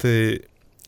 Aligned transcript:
Tai 0.00 0.40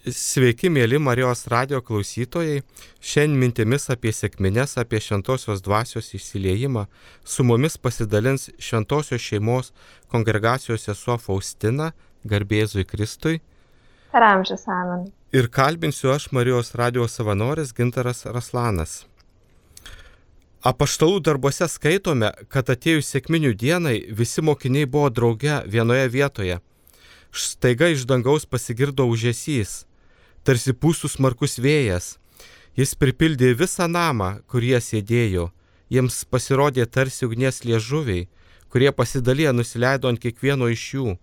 sveiki, 0.08 0.70
mėly 0.72 0.96
Marijos 0.96 1.44
radio 1.52 1.82
klausytojai. 1.84 2.62
Šiandien 3.04 3.34
mintimis 3.42 3.90
apie 3.92 4.08
sėkmines, 4.16 4.78
apie 4.80 5.02
šventosios 5.04 5.60
dvasios 5.60 6.08
įsiliejimą 6.16 6.86
su 7.20 7.44
mumis 7.44 7.76
pasidalins 7.76 8.48
šventosios 8.56 9.20
šeimos 9.20 9.74
kongregacijos 10.08 10.88
sesuo 10.88 11.18
Faustina, 11.20 11.90
garbėzui 12.24 12.86
Kristui. 12.88 13.42
Per 14.16 14.24
amžius 14.24 14.64
amen. 14.72 15.10
Ir 15.36 15.52
kalbinsiu 15.52 16.14
aš 16.16 16.30
Marijos 16.32 16.72
radio 16.80 17.04
savanoris 17.04 17.76
Gintaras 17.76 18.24
Raslanas. 18.24 19.02
Apaštalų 20.64 21.20
darbuose 21.28 21.68
skaitome, 21.68 22.32
kad 22.48 22.68
atėjus 22.72 23.12
sėkminių 23.12 23.52
dienai 23.60 23.96
visi 24.08 24.40
mokiniai 24.40 24.88
buvo 24.88 25.12
drauge 25.12 25.64
vienoje 25.68 26.08
vietoje. 26.08 26.62
Staiga 27.32 27.88
iš 27.88 28.04
dangaus 28.04 28.44
pasigirdo 28.44 29.06
užėsys, 29.08 29.86
tarsi 30.44 30.74
pūsų 30.76 31.08
smarkus 31.08 31.56
vėjas. 31.56 32.18
Jis 32.76 32.92
pripildė 32.96 33.54
visą 33.56 33.88
namą, 33.88 34.42
kur 34.48 34.64
jie 34.64 34.80
sėdėjo. 34.80 35.50
Jiems 35.92 36.22
pasirodė 36.28 36.86
tarsi 36.86 37.24
ugnies 37.24 37.64
liežuviai, 37.64 38.28
kurie 38.72 38.92
pasidalė 38.92 39.52
nusileido 39.52 40.08
ant 40.08 40.20
kiekvieno 40.20 40.68
iš 40.72 40.84
jų. 40.94 41.16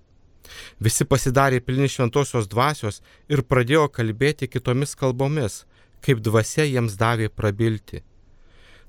Visi 0.81 1.05
pasidarė 1.05 1.61
pilni 1.61 1.89
šventosios 1.89 2.49
dvasios 2.49 3.01
ir 3.29 3.43
pradėjo 3.45 3.87
kalbėti 3.93 4.49
kitomis 4.49 4.95
kalbomis, 4.97 5.63
kaip 6.01 6.21
dvasia 6.25 6.65
jiems 6.65 6.97
davė 6.97 7.29
prabilti. 7.29 8.01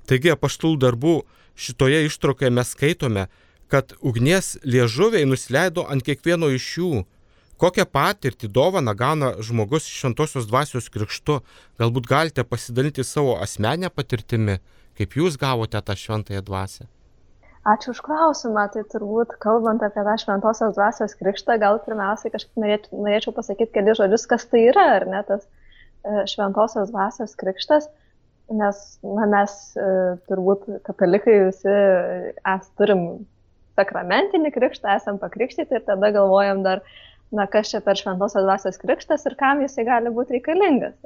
Taigi 0.09 0.33
apaštų 0.33 0.75
darbų 0.81 1.15
šitoje 1.55 2.05
ištraukoje 2.07 2.49
mes 2.49 2.73
skaitome, 2.73 3.27
kad 3.71 3.93
ugnies 4.01 4.57
liežuviai 4.67 5.25
nusileido 5.25 5.85
ant 5.87 6.03
kiekvieno 6.03 6.49
iš 6.51 6.67
jų. 6.77 6.91
Kokią 7.61 7.85
patirtį 7.85 8.49
dovaną 8.49 8.95
gauna 8.97 9.35
žmogus 9.45 9.85
šventosios 9.85 10.47
dvasios 10.49 10.89
krikštu, 10.93 11.39
galbūt 11.81 12.09
galite 12.09 12.45
pasidalinti 12.47 13.05
savo 13.05 13.35
asmenę 13.43 13.91
patirtimi, 13.93 14.57
kaip 14.97 15.13
jūs 15.19 15.37
gavote 15.41 15.81
tą 15.85 15.97
šventąją 16.03 16.41
dvasę. 16.47 16.89
Ačiū 17.61 17.93
už 17.93 18.01
klausimą. 18.01 18.65
Tai 18.73 18.81
turbūt, 18.89 19.37
kalbant 19.43 19.83
apie 19.85 20.01
tą 20.07 20.17
šventosios 20.23 20.73
dvasios 20.73 21.13
krikštą, 21.19 21.59
gal 21.61 21.77
pirmiausiai 21.85 22.33
kažkaip 22.33 22.63
norėčiau, 22.63 23.03
norėčiau 23.05 23.35
pasakyti 23.37 23.75
keli 23.77 23.93
žodžius, 23.99 24.25
kas 24.31 24.47
tai 24.49 24.65
yra, 24.71 24.87
ar 24.97 25.05
ne 25.13 25.21
tas 25.27 25.45
e, 25.45 26.23
šventosios 26.33 26.89
dvasios 26.89 27.37
krikštas 27.37 27.91
nes 28.51 28.79
na, 29.03 29.27
mes 29.29 29.53
e, 29.77 29.87
turbūt 30.29 30.67
katalikai 30.87 31.37
visi 31.47 31.71
es 31.71 32.71
turim 32.79 33.05
sakramentinį 33.79 34.51
krikštą, 34.53 34.97
esam 34.99 35.19
pakrikštyti 35.21 35.77
ir 35.77 35.85
tada 35.87 36.11
galvojam 36.13 36.63
dar, 36.65 36.83
na, 37.31 37.47
kas 37.47 37.71
čia 37.71 37.81
per 37.83 37.99
šventosios 37.99 38.43
dvasios 38.45 38.79
krikštas 38.81 39.25
ir 39.27 39.35
kam 39.39 39.63
jisai 39.63 39.85
gali 39.87 40.11
būti 40.13 40.37
reikalingas. 40.37 40.97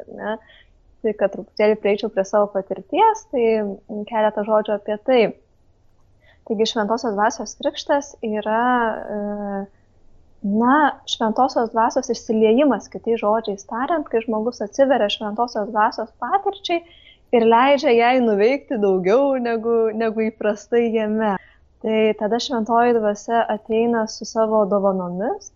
Tai 1.06 1.14
kad 1.20 1.34
truputėlį 1.36 1.78
prieičiau 1.82 2.10
prie 2.14 2.26
savo 2.26 2.50
patirties, 2.54 3.26
tai 3.30 3.46
keletą 4.10 4.46
žodžių 4.48 4.78
apie 4.80 4.98
tai. 5.06 5.24
Taigi 6.46 6.68
šventosios 6.70 7.14
dvasios 7.14 7.56
krikštas 7.62 8.12
yra, 8.26 8.66
e, 9.14 9.20
na, 10.46 10.76
šventosios 11.10 11.72
dvasios 11.74 12.12
išsiliejimas, 12.14 12.90
kitais 12.94 13.22
žodžiais 13.22 13.66
tariant, 13.70 14.06
kai 14.10 14.22
žmogus 14.26 14.62
atsiveria 14.66 15.10
šventosios 15.10 15.72
dvasios 15.72 16.12
patirčiai 16.22 16.84
ir 17.34 17.48
leidžia 17.50 17.94
jai 17.98 18.16
nuveikti 18.22 18.78
daugiau 18.82 19.34
negu, 19.42 19.76
negu 19.98 20.26
įprastai 20.30 20.88
jame. 20.94 21.36
Tai 21.86 21.98
tada 22.18 22.38
šventoji 22.42 22.96
dvasia 22.98 23.44
ateina 23.52 24.06
su 24.10 24.26
savo 24.26 24.64
dovanomis, 24.70 25.52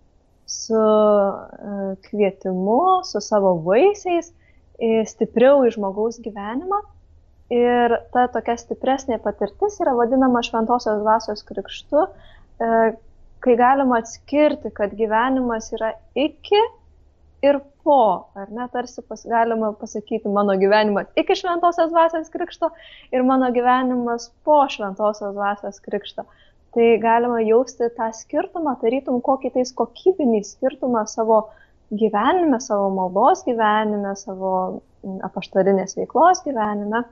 su 0.50 0.78
uh, 0.78 1.95
kvietimu, 2.09 2.80
su 3.05 3.22
savo 3.22 3.55
vaisiais, 3.66 4.33
stipriau 5.11 5.66
į 5.67 5.73
žmogaus 5.75 6.22
gyvenimą. 6.23 6.80
Ir 7.52 7.95
ta 8.14 8.28
tokia 8.31 8.56
stipresnė 8.61 9.17
patirtis 9.23 9.79
yra 9.84 9.96
vadinama 9.97 10.40
šventosios 10.46 11.01
dvasios 11.01 11.41
krikštu, 11.47 12.06
uh, 12.06 12.91
kai 13.44 13.56
galima 13.59 14.00
atskirti, 14.03 14.72
kad 14.75 14.94
gyvenimas 14.97 15.72
yra 15.75 15.94
iki 16.16 16.62
ir 17.46 17.59
po, 17.84 18.29
ar 18.35 18.52
ne, 18.52 18.68
tarsi 18.73 19.02
pas, 19.07 19.22
galima 19.25 19.72
pasakyti 19.79 20.29
mano 20.34 20.56
gyvenimas 20.59 21.07
iki 21.19 21.38
šventosios 21.40 21.91
dvasios 21.94 22.29
krikšto 22.34 22.69
ir 23.16 23.23
mano 23.23 23.50
gyvenimas 23.56 24.29
po 24.44 24.59
šventosios 24.69 25.34
dvasios 25.38 25.79
krikšto. 25.85 26.25
Tai 26.75 26.88
galima 27.02 27.40
jausti 27.41 27.90
tą 27.97 28.12
skirtumą, 28.13 28.75
tarytum 28.81 29.22
kokį 29.25 29.53
tais 29.56 29.72
kokybinį 29.78 30.44
skirtumą 30.46 31.06
savo 31.09 31.40
gyvenime, 31.90 32.59
savo 32.62 32.91
maldos 32.94 33.41
gyvenime, 33.47 34.13
savo 34.19 34.52
apaštarinės 35.25 35.97
veiklos 35.97 36.44
gyvenime. 36.46 37.06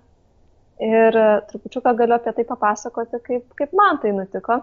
Ir 0.84 1.16
trupučiuką 1.50 1.96
galiu 1.98 2.14
apie 2.20 2.36
tai 2.38 2.46
papasakoti, 2.46 3.18
kaip, 3.26 3.48
kaip 3.58 3.74
man 3.74 3.98
tai 4.04 4.14
nutiko. 4.14 4.60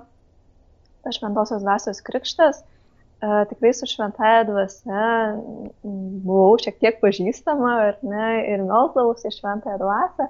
Tas 1.03 1.19
šventosios 1.19 1.65
dvasios 1.65 1.99
krikštas 2.06 2.62
tikrai 3.49 3.72
su 3.75 3.87
šventaja 3.87 4.44
dvasia 4.44 5.04
buvau 6.25 6.56
šiek 6.60 6.78
tiek 6.81 6.99
pažįstama 7.00 7.75
ir, 7.88 7.97
ne, 8.03 8.28
ir 8.53 8.65
melsdavausi 8.66 9.33
šventąją 9.33 9.78
dvasę 9.81 10.28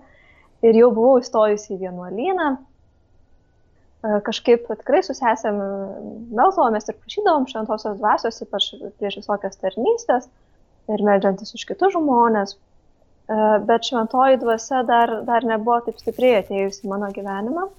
ir 0.64 0.78
jau 0.78 0.90
buvau 0.94 1.18
įstojusi 1.22 1.74
į 1.74 1.80
vienuolyną. 1.84 2.48
Kažkaip 4.04 4.66
tikrai 4.68 5.00
susėsėm, 5.06 5.60
melsdavomės 6.36 6.90
ir 6.90 6.96
prašydavom 6.98 7.46
šventosios 7.48 7.96
dvasios, 7.96 8.42
ypač 8.44 8.66
prieš 9.00 9.22
visokias 9.22 9.56
tarnystės 9.62 10.28
ir 10.92 11.04
medžiantis 11.06 11.54
už 11.56 11.64
kitus 11.70 11.94
žmonės. 11.94 12.58
Bet 13.64 13.88
šventoji 13.88 14.42
dvasia 14.42 14.82
dar, 14.84 15.22
dar 15.24 15.46
nebuvo 15.48 15.78
taip 15.86 16.02
stipriai 16.02 16.42
atėjusi 16.42 16.90
mano 16.90 17.08
gyvenimą. 17.16 17.70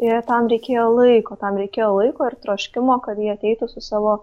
Ir 0.00 0.22
tam 0.24 0.48
reikėjo 0.48 0.86
laiko, 0.94 1.36
tam 1.36 1.58
reikėjo 1.60 1.90
laiko 1.98 2.30
ir 2.30 2.38
troškimo, 2.40 2.96
kad 3.04 3.18
jie 3.20 3.32
ateitų 3.34 3.68
su 3.68 3.82
savo 3.84 4.20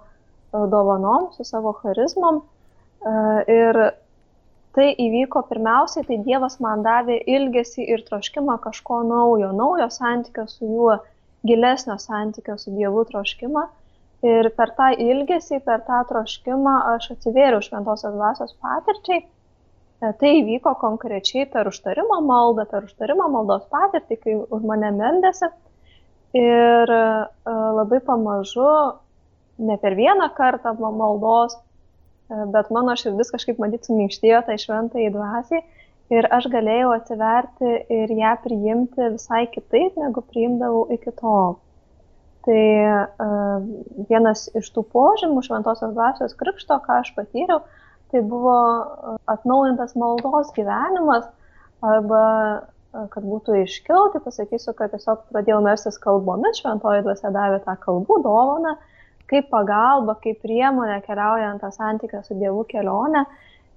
dovanom, 0.71 1.29
su 1.35 1.43
savo 1.43 1.73
charizmom. 1.81 2.41
E, 3.05 3.15
ir 3.51 3.79
tai 4.75 4.87
įvyko 4.99 5.43
pirmiausiai, 5.49 6.05
tai 6.07 6.19
Dievas 6.23 6.57
man 6.63 6.83
davė 6.85 7.19
ilgesį 7.27 7.89
ir 7.91 8.05
troškimą 8.07 8.57
kažko 8.63 9.01
naujo, 9.07 9.51
naujo 9.55 9.89
santykio 9.91 10.47
su 10.51 10.69
juo, 10.69 10.97
gilesnio 11.47 11.97
santykio 12.01 12.57
su 12.57 12.73
Dievu 12.75 13.05
troškimą. 13.09 13.65
Ir 14.25 14.49
per 14.57 14.71
tą 14.77 14.89
ilgesį, 15.05 15.59
per 15.65 15.83
tą 15.85 16.01
troškimą 16.09 16.75
aš 16.95 17.11
atsivėriau 17.15 17.61
šventosios 17.61 18.15
dvasios 18.15 18.55
patirčiai. 18.63 19.21
E, 19.25 20.11
tai 20.19 20.31
įvyko 20.41 20.73
konkrečiai 20.81 21.45
per 21.51 21.69
užtarimo 21.69 22.19
maldą, 22.25 22.65
per 22.71 22.87
užtarimo 22.87 23.27
maldos 23.31 23.67
patirtį, 23.71 24.17
kai 24.23 24.37
už 24.39 24.65
mane 24.65 24.91
meldėsi. 24.95 25.51
Ir 26.35 26.91
e, 26.91 27.03
labai 27.77 28.01
pamažu 28.03 28.71
ne 29.57 29.77
per 29.79 29.95
vieną 29.95 30.31
kartą 30.35 30.73
maldos, 30.81 31.55
e, 31.55 32.41
bet 32.55 32.71
mano 32.75 32.97
širdis 32.99 33.31
kažkaip 33.35 33.61
matyt 33.61 33.87
suminkštėjo 33.87 34.41
tai 34.49 34.57
šventai 34.59 35.11
dvasiai 35.13 35.63
ir 36.13 36.27
aš 36.37 36.49
galėjau 36.53 36.91
atsiverti 36.95 37.71
ir 37.93 38.11
ją 38.13 38.33
priimti 38.43 39.11
visai 39.15 39.45
kitaip, 39.53 39.95
negu 40.01 40.23
priimdavau 40.29 40.85
iki 40.95 41.13
tol. 41.21 41.57
Tai 42.45 42.65
uh, 42.85 43.63
vienas 44.09 44.45
iš 44.53 44.69
tų 44.75 44.85
požymų 44.93 45.41
šventosios 45.47 45.95
dvasios 45.95 46.37
krikšto, 46.37 46.77
ką 46.85 46.99
aš 47.01 47.09
patyriau, 47.17 47.63
tai 48.13 48.21
buvo 48.21 48.57
atnaujintas 49.33 49.95
maldos 49.97 50.53
gyvenimas 50.53 51.25
arba 51.81 52.23
kad 53.11 53.25
būtų 53.27 53.57
aiškiau, 53.59 54.11
tai 54.13 54.21
pasakysiu, 54.23 54.71
kad 54.77 54.93
tiesiog 54.93 55.25
pradėjau 55.33 55.57
melstis 55.65 55.97
kalbomis, 55.99 56.61
šventoji 56.61 57.03
dvasia 57.03 57.31
davė 57.35 57.57
tą 57.65 57.75
kalbų 57.81 58.21
dovaną 58.23 58.77
kaip 59.31 59.49
pagalba, 59.49 60.15
kaip 60.21 60.41
priemonė 60.43 60.99
keliaujant 61.05 61.63
tą 61.63 61.71
santykį 61.73 62.21
su 62.25 62.37
Dievu 62.39 62.63
kelionę. 62.69 63.25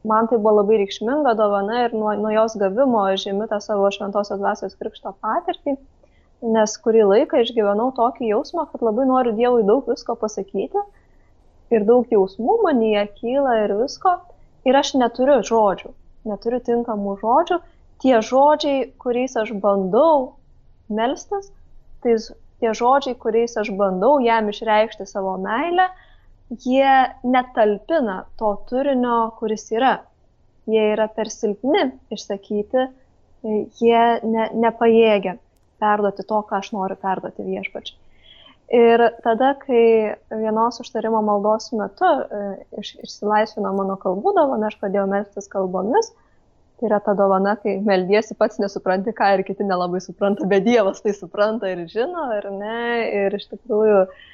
Man 0.07 0.29
tai 0.31 0.39
buvo 0.39 0.61
labai 0.61 0.79
reikšminga 0.79 1.35
dovana 1.39 1.85
ir 1.85 1.95
nuo, 1.97 2.13
nuo 2.23 2.31
jos 2.31 2.55
gavimo 2.61 3.03
žymi 3.19 3.49
tą 3.51 3.59
savo 3.63 3.89
šventosios 3.95 4.39
dvasios 4.39 4.77
krikšto 4.79 5.15
patirtį, 5.25 5.75
nes 6.55 6.77
kurį 6.85 7.03
laiką 7.13 7.43
išgyvenau 7.43 7.91
tokį 7.97 8.31
jausmą, 8.31 8.69
kad 8.71 8.85
labai 8.87 9.09
noriu 9.11 9.35
Dievui 9.35 9.67
daug 9.67 9.89
visko 9.91 10.15
pasakyti 10.21 10.85
ir 11.75 11.87
daug 11.89 12.07
jausmų 12.15 12.61
manyje 12.63 13.05
kyla 13.19 13.57
ir 13.65 13.75
visko 13.81 14.15
ir 14.69 14.79
aš 14.79 14.95
neturiu 15.03 15.41
žodžių, 15.51 15.93
neturiu 16.31 16.63
tinkamų 16.71 17.19
žodžių. 17.23 17.59
Tie 17.99 18.15
žodžiai, 18.23 18.91
kuriais 19.03 19.35
aš 19.41 19.51
bandau 19.59 20.37
melstis, 20.89 21.51
tai 22.05 22.15
tie 22.63 22.71
žodžiai, 22.71 23.17
kuriais 23.19 23.57
aš 23.59 23.73
bandau 23.75 24.21
jam 24.23 24.47
išreikšti 24.53 25.07
savo 25.11 25.35
meilę, 25.43 25.89
jie 26.51 26.95
netalpina 27.25 28.23
to 28.39 28.55
turinio, 28.69 29.19
kuris 29.39 29.69
yra. 29.75 29.99
Jie 30.69 30.91
yra 30.93 31.09
per 31.09 31.31
silpni 31.33 31.87
išsakyti, 32.13 32.89
jie 33.81 34.03
ne, 34.29 34.51
nepajėgia 34.53 35.39
perduoti 35.81 36.27
to, 36.29 36.43
ką 36.45 36.61
aš 36.61 36.73
noriu 36.75 36.99
perduoti 37.01 37.47
viešpačiai. 37.47 37.97
Ir 38.69 39.01
tada, 39.25 39.55
kai 39.57 40.17
vienos 40.29 40.77
užtarimo 40.83 41.23
maldos 41.25 41.71
metu 41.73 42.05
e, 42.05 42.41
iš, 42.83 42.99
išsilaisvino 43.07 43.71
mano 43.73 43.97
kalbų 44.01 44.35
dovana, 44.37 44.69
aš 44.69 44.77
pradėjau 44.83 45.07
melstis 45.09 45.49
kalbomis. 45.49 46.11
Tai 46.79 46.91
yra 46.91 46.99
ta 47.03 47.15
dovana, 47.17 47.57
kai 47.59 47.79
meldiesi 47.83 48.37
pats 48.39 48.61
nesupranti, 48.61 49.15
ką 49.17 49.31
ir 49.39 49.45
kiti 49.49 49.65
nelabai 49.67 50.03
supranta, 50.05 50.45
bet 50.47 50.67
Dievas 50.67 51.01
tai 51.03 51.17
supranta 51.17 51.73
ir 51.73 51.87
žino, 51.91 52.29
ar 52.37 52.51
ne. 52.53 52.83
Ir 53.23 53.39
iš 53.41 53.49
tikrųjų 53.55 54.03
e, 54.05 54.29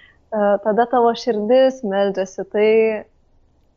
tada 0.65 0.87
tavo 0.91 1.13
širdis 1.19 1.83
meldžiasi 1.87 2.45
tai, 2.51 2.71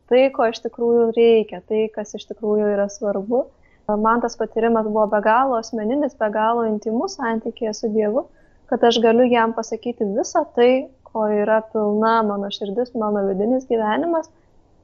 tai, 0.10 0.24
ko 0.34 0.48
iš 0.50 0.64
tikrųjų 0.64 1.12
reikia, 1.18 1.62
tai, 1.68 1.86
kas 1.94 2.16
iš 2.18 2.26
tikrųjų 2.32 2.74
yra 2.74 2.88
svarbu. 2.92 3.46
Man 3.88 4.20
tas 4.24 4.36
patyrimas 4.36 4.88
buvo 4.90 5.06
be 5.12 5.22
galo 5.24 5.62
asmeninis, 5.62 6.18
be 6.20 6.28
galo 6.34 6.66
intimus 6.68 7.16
santykėje 7.20 7.76
su 7.78 7.92
Dievu 7.94 8.26
kad 8.68 8.84
aš 8.84 9.00
galiu 9.02 9.28
jam 9.32 9.54
pasakyti 9.56 10.06
visą 10.18 10.44
tai, 10.56 10.88
ko 11.08 11.28
yra 11.32 11.62
pilna 11.72 12.20
mano 12.28 12.50
širdis, 12.52 12.92
mano 13.00 13.24
vidinis 13.30 13.68
gyvenimas 13.70 14.28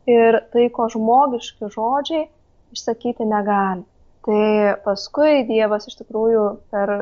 ir 0.09 0.39
tai, 0.53 0.69
ko 0.71 0.87
žmogiški 0.91 1.71
žodžiai 1.73 2.29
išsakyti 2.75 3.27
negali. 3.27 3.83
Tai 4.23 4.79
paskui 4.85 5.43
Dievas 5.49 5.89
iš 5.89 5.99
tikrųjų 5.99 6.45
per, 6.71 6.93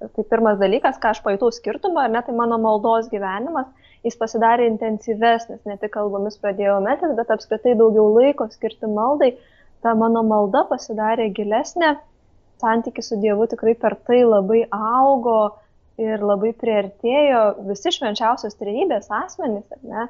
tai 0.00 0.24
pirmas 0.32 0.56
dalykas, 0.60 0.96
ką 1.00 1.12
aš 1.12 1.20
pajutau 1.24 1.52
skirtumą, 1.52 2.06
ar 2.06 2.14
ne, 2.14 2.22
tai 2.24 2.34
mano 2.36 2.56
maldos 2.60 3.10
gyvenimas, 3.12 3.68
jis 4.06 4.16
pasidarė 4.20 4.66
intensyvesnis, 4.70 5.62
ne 5.68 5.76
tik 5.80 5.94
kalbomis 5.96 6.38
pradėjau 6.40 6.78
metis, 6.84 7.16
bet 7.18 7.32
apskritai 7.34 7.74
daugiau 7.78 8.08
laiko 8.16 8.46
skirti 8.52 8.88
maldai, 8.90 9.34
ta 9.84 9.94
mano 9.96 10.22
malda 10.26 10.64
pasidarė 10.68 11.30
gilesnė, 11.36 11.96
santykis 12.60 13.10
su 13.10 13.20
Dievu 13.20 13.46
tikrai 13.48 13.74
per 13.78 13.96
tai 14.06 14.22
labai 14.24 14.66
augo, 14.76 15.40
ir 16.00 16.24
labai 16.24 16.52
priartėjo 16.56 17.40
visi 17.68 17.92
švenčiausios 17.94 18.56
trejybės 18.60 19.10
asmenys, 19.12 19.66
ar 19.76 19.82
ne? 19.92 20.08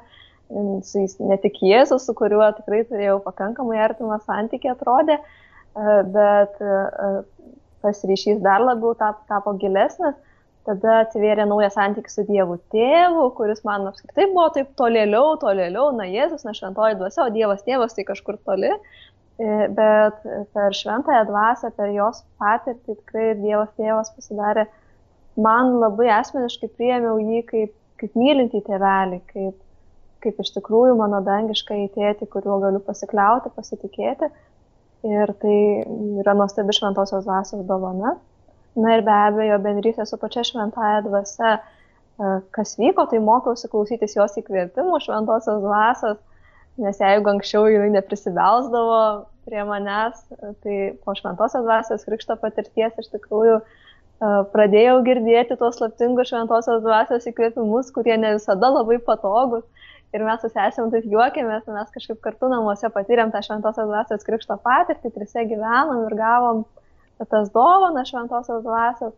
Ne 0.51 1.37
tik 1.39 1.61
Jėzus, 1.63 2.03
su 2.03 2.15
kuriuo 2.17 2.49
tikrai 2.57 2.81
turėjau 2.89 3.21
pakankamai 3.23 3.77
artimą 3.79 4.17
santykį 4.25 4.73
atrodė, 4.73 5.15
e, 5.15 5.93
bet 6.11 6.57
e, 6.59 6.79
tas 7.83 8.01
ryšys 8.09 8.41
dar 8.43 8.63
labiau 8.63 8.91
tapo 8.99 9.53
gilesnis. 9.61 10.17
Tada 10.67 10.99
atsivėrė 11.03 11.47
naujas 11.49 11.73
santykis 11.73 12.19
su 12.19 12.25
Dievu 12.27 12.59
tėvu, 12.73 13.23
kuris 13.37 13.63
man 13.65 13.87
apskritai 13.89 14.27
buvo 14.29 14.49
taip 14.53 14.75
tolėliau, 14.77 15.33
tolėliau, 15.41 15.87
na 15.97 16.05
Jėzus, 16.05 16.43
na 16.45 16.53
šventoji 16.53 16.99
dvasia, 16.99 17.23
o 17.25 17.33
Dievas 17.33 17.65
tėvas 17.65 17.97
tai 17.97 18.05
kažkur 18.05 18.37
toli. 18.45 18.69
E, 19.41 19.47
bet 19.73 20.21
per 20.53 20.77
šventąją 20.77 21.23
dvasę, 21.31 21.71
per 21.73 21.89
jos 21.95 22.21
patirtį 22.37 22.93
tikrai 22.99 23.31
Dievas 23.39 23.73
tėvas 23.79 24.13
pasidarė 24.13 24.67
man 25.39 25.79
labai 25.81 26.11
asmeniškai 26.19 26.69
priėmiau 26.77 27.17
jį 27.21 27.41
kaip, 27.49 27.75
kaip 28.01 28.17
mylintį 28.19 28.61
tėvelį, 28.67 29.21
kaip, 29.33 29.59
kaip 30.21 30.41
iš 30.43 30.53
tikrųjų 30.57 30.97
mano 30.99 31.23
dangišką 31.25 31.77
įtėti, 31.87 32.29
kuriuo 32.29 32.59
galiu 32.61 32.81
pasikliauti, 32.85 33.53
pasitikėti. 33.55 34.29
Ir 35.09 35.31
tai 35.41 35.55
yra 36.21 36.35
nuostabi 36.37 36.75
šventosios 36.77 37.25
dvasios 37.25 37.65
dovana. 37.65 38.19
Na 38.75 38.95
ir 38.95 39.03
be 39.03 39.11
abejo, 39.11 39.59
bendrystė 39.63 40.05
su 40.07 40.19
pačia 40.21 40.45
šventąją 40.47 41.01
dvasia, 41.09 41.57
e, 41.59 42.33
kas 42.55 42.77
vyko, 42.79 43.07
tai 43.11 43.19
mokiausi 43.23 43.67
klausytis 43.71 44.15
jos 44.15 44.37
įkvėpimų 44.39 45.01
šventosios 45.03 45.59
dvasios, 45.63 46.21
nes 46.79 47.01
jeigu 47.03 47.33
anksčiau 47.33 47.67
jinai 47.67 47.91
neprisibelsdavo 47.97 49.01
prie 49.49 49.63
manęs, 49.67 50.23
tai 50.63 50.77
po 51.03 51.15
šventosios 51.17 51.65
dvasios 51.65 52.07
krikšto 52.07 52.37
patirties 52.39 52.95
iš 53.01 53.09
tikrųjų 53.11 53.57
uh, 53.59 53.79
pradėjau 54.21 54.99
girdėti 55.05 55.57
tos 55.57 55.79
slaptingus 55.79 56.29
šventosios 56.29 56.83
dvasios 56.83 57.25
įkvėpimus, 57.27 57.89
kurie 57.95 58.17
ne 58.17 58.35
visada 58.37 58.69
labai 58.69 58.99
patogus. 59.01 59.65
Ir 60.11 60.25
mes 60.27 60.41
su 60.43 60.49
sesėm 60.51 60.91
taip 60.91 61.05
juokėmės, 61.07 61.69
mes 61.71 61.91
kažkaip 61.93 62.19
kartu 62.21 62.49
namuose 62.51 62.89
patyrėm 62.91 63.31
tą 63.31 63.39
šventosios 63.45 63.87
dvasios 63.87 64.25
krikšto 64.27 64.57
patirtį, 64.59 65.11
trise 65.15 65.45
gyvenom 65.47 66.03
ir 66.09 66.15
gavom 66.19 66.65
tas 67.29 67.51
dovanas 67.53 68.09
šventosios 68.09 68.63
dvasios. 68.65 69.13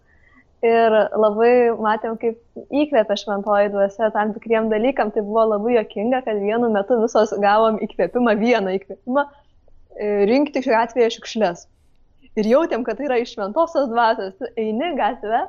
Ir 0.63 0.93
labai 1.19 1.73
matėm, 1.75 2.15
kaip 2.21 2.37
įkvėpė 2.71 3.17
šventoji 3.19 3.73
dvasia 3.73 4.07
tam 4.15 4.31
tikriem 4.35 4.69
dalykam. 4.71 5.11
Tai 5.11 5.25
buvo 5.27 5.43
labai 5.57 5.75
jokinga, 5.75 6.23
kad 6.23 6.39
vienu 6.39 6.71
metu 6.71 7.01
visos 7.01 7.35
gavom 7.43 7.81
įkvėpimą, 7.83 8.37
vieną 8.39 8.77
įkvėpimą 8.79 9.25
e, 9.27 10.09
rinkti 10.31 10.63
šiuo 10.63 10.79
atveju 10.79 11.17
šiukšlės 11.17 11.67
ir 12.39 12.49
jautėm, 12.49 12.85
kad 12.85 12.97
tai 12.97 13.07
yra 13.07 13.19
iš 13.21 13.35
šventosios 13.35 13.89
dvasios. 13.91 14.37
Tu 14.39 14.49
eini 14.59 14.93
gatvę 14.97 15.45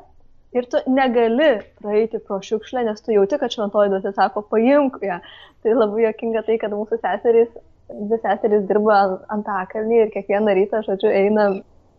ir 0.54 0.68
tu 0.70 0.80
negali 0.90 1.50
praeiti 1.80 2.20
pro 2.26 2.40
šiukšlę, 2.44 2.84
nes 2.88 3.04
tu 3.04 3.14
jauti, 3.14 3.38
kad 3.40 3.54
šventoji 3.54 3.92
dvasia 3.92 4.14
sako, 4.16 4.44
paimk 4.50 5.00
ją. 5.04 5.20
Tai 5.64 5.76
labai 5.78 6.04
jokinga 6.08 6.44
tai, 6.46 6.58
kad 6.62 6.74
mūsų 6.76 7.00
seserys, 7.02 7.52
dvi 7.88 8.18
seserys 8.22 8.66
dirba 8.68 9.00
ant 9.32 9.48
akalnį 9.60 10.02
ir 10.02 10.12
kiekvieną 10.14 10.56
rytą, 10.60 10.82
žodžiu, 10.86 11.10
eina 11.10 11.48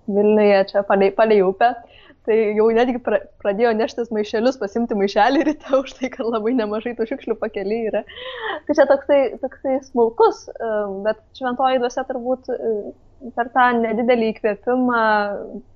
Vilniuje 0.08 0.64
čia 0.72 0.84
palei, 0.88 1.12
palei 1.16 1.42
upę. 1.46 1.74
Tai 2.26 2.36
jau 2.58 2.66
netgi 2.74 2.98
pra, 3.06 3.20
pradėjo 3.42 3.72
neštis 3.78 4.10
maišelius, 4.14 4.58
pasimti 4.58 4.98
maišelį 4.98 5.44
ryte 5.46 5.78
už 5.78 5.92
tai, 6.00 6.10
kad 6.14 6.26
labai 6.26 6.56
nemažai 6.58 6.96
tų 6.98 7.06
šiukšlių 7.12 7.36
pakeliai 7.38 7.92
yra. 7.92 8.02
Tai 8.66 8.78
čia 8.78 8.88
toksai, 8.90 9.20
toksai 9.44 9.76
smulkus, 9.86 10.48
bet 11.06 11.22
šventoji 11.38 11.84
dvasia 11.84 12.06
turbūt 12.10 12.50
per 13.38 13.52
tą 13.54 13.68
nedidelį 13.78 14.32
įkvėpimą 14.34 15.04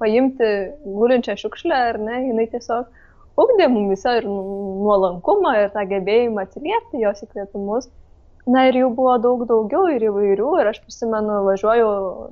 paimti 0.02 0.52
gulinčią 0.86 1.38
šiukšlę, 1.38 1.86
ar 1.94 2.02
ne, 2.02 2.18
jinai 2.32 2.50
tiesiog 2.50 3.40
ugdė 3.40 3.70
mumise 3.72 4.18
ir 4.20 4.28
nuolankumą, 4.28 5.56
ir 5.64 5.74
tą 5.78 5.86
gebėjimą 5.94 6.48
atsiliepti 6.48 7.06
jos 7.06 7.26
įkvėpimus. 7.30 7.92
Na 8.50 8.66
ir 8.66 8.82
jų 8.82 8.94
buvo 8.98 9.20
daug 9.22 9.46
daugiau 9.46 9.86
ir 9.94 10.10
įvairių, 10.10 10.54
ir 10.64 10.72
aš 10.72 10.82
prisimenu, 10.82 11.44
važiuoju 11.46 11.92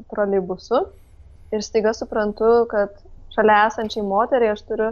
troleibusu 0.09 0.87
ir 1.51 1.63
staiga 1.63 1.93
suprantu, 1.95 2.65
kad 2.71 2.93
šalia 3.35 3.65
esančiai 3.69 4.05
moteriai 4.05 4.55
aš 4.55 4.63
turiu, 4.69 4.91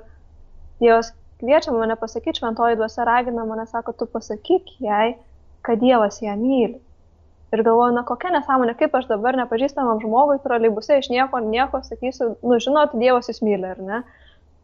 Dievas 0.79 1.13
kviečia 1.39 1.71
mane 1.71 1.95
pasakyti, 1.95 2.41
šventoji 2.41 2.75
dvasia 2.75 3.05
ragina 3.07 3.45
mane, 3.47 3.63
sako, 3.67 3.93
tu 3.95 4.07
pasakyk 4.11 4.73
jai, 4.83 5.15
kad 5.63 5.79
Dievas 5.79 6.19
ją 6.23 6.35
myli. 6.39 6.81
Ir 7.55 7.63
galvoju, 7.63 7.93
na 7.95 8.03
kokia 8.03 8.33
nesąmonė, 8.33 8.73
kaip 8.79 8.95
aš 8.97 9.07
dabar 9.07 9.37
nepažįstamam 9.39 10.01
žmogui, 10.03 10.41
troleibuse 10.43 10.97
iš 10.99 11.07
nieko, 11.13 11.39
nieko 11.39 11.79
sakysiu, 11.85 12.33
nu 12.43 12.59
žinot, 12.59 12.97
Dievas 12.99 13.29
jūs 13.31 13.39
myli, 13.45 13.69
ar 13.71 13.79
ne? 13.79 14.01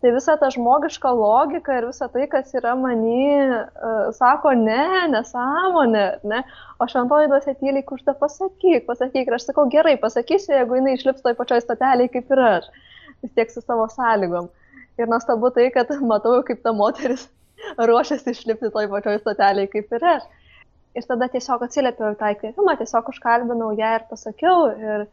Tai 0.01 0.09
visa 0.15 0.33
ta 0.41 0.47
žmogiška 0.49 1.09
logika 1.13 1.75
ir 1.77 1.85
visa 1.85 2.07
tai, 2.09 2.23
kas 2.29 2.55
yra 2.57 2.71
mani, 2.73 3.25
uh, 3.45 4.07
sako, 4.17 4.55
ne, 4.57 4.85
nesąmonė, 5.13 6.05
ne? 6.31 6.39
O 6.81 6.87
šventoji 6.89 7.29
duosė 7.29 7.53
tyliai 7.59 7.85
kužda 7.85 8.15
pasakyk, 8.17 8.87
pasakyk. 8.87 9.29
Ir 9.29 9.35
aš 9.37 9.45
sakau, 9.51 9.67
gerai, 9.69 9.93
pasakysiu, 10.01 10.55
jeigu 10.57 10.79
jinai 10.79 10.95
išlips 10.97 11.21
toj 11.21 11.35
pačioj 11.37 11.61
stoteliai 11.67 12.09
kaip 12.09 12.33
ir 12.33 12.41
aš, 12.47 12.71
vis 13.21 13.35
tiek 13.37 13.53
su 13.53 13.61
savo 13.61 13.85
sąlygom. 13.93 14.49
Ir 14.97 15.11
nuostabu 15.11 15.53
tai, 15.53 15.67
kad 15.75 15.93
matau, 16.01 16.39
kaip 16.49 16.65
ta 16.65 16.73
moteris 16.73 17.27
ruošiasi 17.91 18.33
išlipti 18.33 18.73
toj 18.73 18.89
pačioj 18.95 19.21
stoteliai 19.21 19.69
kaip 19.69 19.93
ir 19.99 20.07
aš. 20.15 20.25
Ir 20.97 21.05
tada 21.07 21.29
tiesiog 21.29 21.61
atsiliepiau 21.67 22.17
tą 22.17 22.33
įkvėpimą, 22.33 22.73
tiesiog 22.81 23.13
užkalbinau 23.13 23.69
ją 23.77 23.93
ir 23.99 24.09
pasakiau. 24.09 24.65
Ir, 24.81 25.05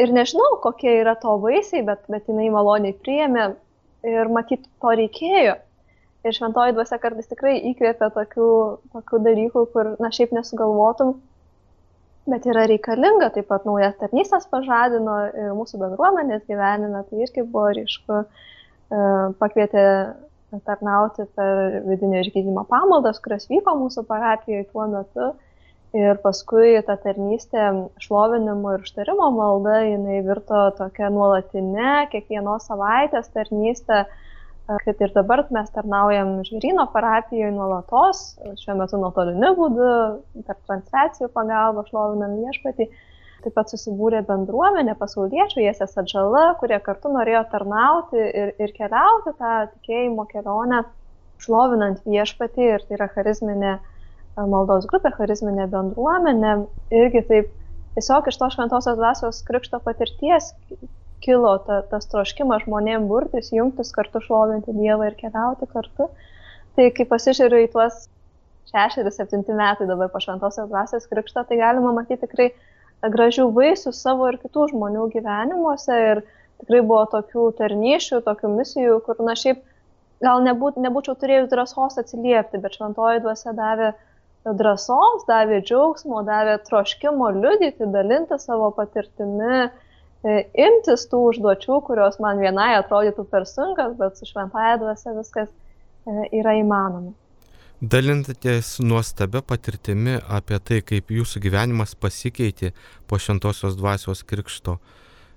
ir 0.00 0.16
nežinau, 0.22 0.56
kokie 0.64 1.02
yra 1.04 1.18
to 1.20 1.36
vaisiai, 1.44 1.84
bet, 1.84 2.08
bet 2.08 2.32
jinai 2.32 2.48
maloniai 2.56 2.96
priėmė 3.04 3.50
ir 4.08 4.30
matyt, 4.32 4.66
to 4.82 4.92
reikėjo. 5.00 5.56
Ir 6.26 6.34
šventoji 6.34 6.74
dvasia 6.74 6.98
kartais 6.98 7.28
tikrai 7.30 7.54
įkvėpia 7.70 8.08
tokių, 8.14 8.50
tokių 8.96 9.22
dalykų, 9.28 9.64
kur, 9.74 9.92
na, 10.02 10.10
šiaip 10.14 10.32
nesugalvotum, 10.34 11.14
bet 12.26 12.48
yra 12.50 12.66
reikalinga. 12.70 13.30
Taip 13.34 13.46
pat 13.52 13.66
naujas 13.68 13.94
tarnystės 14.00 14.48
pažadino 14.50 15.18
ir 15.30 15.52
mūsų 15.58 15.80
bendruomenės 15.84 16.46
gyvenime, 16.50 17.04
tai 17.06 17.22
irgi 17.26 17.46
buvo 17.46 17.68
ryšku, 17.78 18.22
e, 18.24 19.02
pakvietė 19.42 19.84
tarnauti 20.66 21.26
per 21.36 21.80
vidinio 21.86 22.22
išgydymo 22.24 22.66
pamaldas, 22.70 23.20
kurios 23.22 23.46
vyko 23.50 23.76
mūsų 23.78 24.06
parapijoje 24.08 24.66
tuo 24.72 24.86
metu. 24.90 25.30
Ir 25.96 26.18
paskui 26.20 26.74
ta 26.84 26.96
tarnystė 27.00 27.62
šlovinimo 28.04 28.74
ir 28.74 28.82
užtarimo 28.84 29.30
malda, 29.32 29.78
jinai 29.86 30.18
virto 30.26 30.66
tokia 30.76 31.08
nuolatinė, 31.14 32.08
kiekvienos 32.12 32.66
savaitės 32.68 33.30
tarnystė, 33.32 34.02
kad 34.66 35.00
ir 35.06 35.14
dabar 35.14 35.44
mes 35.56 35.70
tarnaujam 35.72 36.34
žvėryno 36.48 36.84
parapijoje 36.92 37.54
nuolatos, 37.54 38.22
šiuo 38.60 38.76
metu 38.82 39.00
nuotoliniu 39.00 39.54
būdu, 39.56 39.88
per 40.44 40.60
transliacijų 40.68 41.30
pagalbą 41.38 41.86
šlovinam 41.88 42.36
viešpatį. 42.42 42.90
Taip 43.46 43.54
pat 43.54 43.70
susibūrė 43.70 44.24
bendruomenė 44.26 44.96
pasauliečių, 44.98 45.62
Jėsės 45.64 45.96
atžala, 46.02 46.56
kurie 46.60 46.80
kartu 46.82 47.12
norėjo 47.14 47.44
tarnauti 47.52 48.18
ir, 48.20 48.56
ir 48.58 48.72
keliauti 48.76 49.36
tą 49.38 49.58
tikėjimo 49.76 50.24
kelionę, 50.32 50.82
šlovinant 51.44 52.02
viešpatį 52.04 52.72
ir 52.74 52.88
tai 52.88 52.96
yra 52.98 53.12
charizminė 53.12 53.76
e, 53.76 53.95
maldos 54.44 54.84
grupė, 54.90 55.12
charizminė 55.16 55.66
bendruomenė. 55.72 56.52
Irgi 56.92 57.22
taip 57.30 57.52
tiesiog 57.96 58.28
iš 58.28 58.38
to 58.40 58.50
šventosios 58.52 58.98
dvasios 58.98 59.40
krikšto 59.46 59.80
patirties 59.84 60.52
kilo 61.24 61.56
ta, 61.64 61.80
tas 61.90 62.08
troškimas 62.12 62.66
žmonėm 62.66 63.08
burtis, 63.08 63.48
jungtis 63.54 63.92
kartu 63.96 64.20
šlovinti 64.22 64.74
Dievą 64.76 65.08
ir 65.08 65.16
keliauti 65.18 65.68
kartu. 65.70 66.10
Tai 66.76 66.90
kai 66.92 67.06
pasižiūriu 67.08 67.62
į 67.64 67.70
tuos 67.72 68.06
šešeri, 68.70 69.12
septinti 69.14 69.54
metai 69.56 69.88
dabar 69.88 70.10
po 70.12 70.20
šventosios 70.20 70.68
dvasios 70.68 71.06
krikšto, 71.08 71.46
tai 71.48 71.60
galima 71.60 71.94
matyti 71.96 72.26
tikrai 72.26 72.50
gražių 73.00 73.48
vaisių 73.56 73.92
savo 73.96 74.28
ir 74.28 74.36
kitų 74.42 74.72
žmonių 74.74 75.06
gyvenimuose. 75.14 75.96
Ir 76.10 76.22
tikrai 76.60 76.82
buvo 76.84 77.04
tokių 77.14 77.46
tarnyšių, 77.56 78.20
tokių 78.26 78.52
misijų, 78.58 79.00
kur, 79.06 79.20
na 79.24 79.36
šiaip, 79.38 79.64
gal 80.24 80.44
nebūt, 80.44 80.78
nebūčiau 80.80 81.16
turėjus 81.20 81.48
drąsos 81.52 81.98
atsiliepti, 82.02 82.60
bet 82.60 82.76
šventoji 82.76 83.24
dvasia 83.24 83.56
davė 83.56 83.94
drąsos, 84.54 85.26
davė 85.28 85.60
džiaugsmo, 85.64 86.22
davė 86.26 86.56
troškimo 86.68 87.32
liudyti, 87.34 87.88
dalinti 87.90 88.38
savo 88.38 88.70
patirtimi, 88.76 89.66
e, 89.66 90.38
imtis 90.66 91.06
tų 91.10 91.22
užduočių, 91.32 91.80
kurios 91.88 92.20
man 92.22 92.38
vienai 92.42 92.74
atrodytų 92.78 93.26
per 93.30 93.46
sunkas, 93.50 93.96
bet 93.98 94.18
su 94.18 94.28
šventąją 94.28 94.80
dvasia 94.84 95.14
viskas 95.18 95.48
e, 95.50 96.28
yra 96.40 96.56
įmanoma. 96.60 97.14
Dalintės 97.76 98.78
nuostabia 98.80 99.42
patirtimi 99.44 100.16
apie 100.32 100.56
tai, 100.64 100.80
kaip 100.80 101.10
jūsų 101.12 101.42
gyvenimas 101.44 101.92
pasikeitė 102.00 102.70
po 103.04 103.18
šventosios 103.20 103.76
dvasios 103.76 104.24
krikšto. 104.24 104.78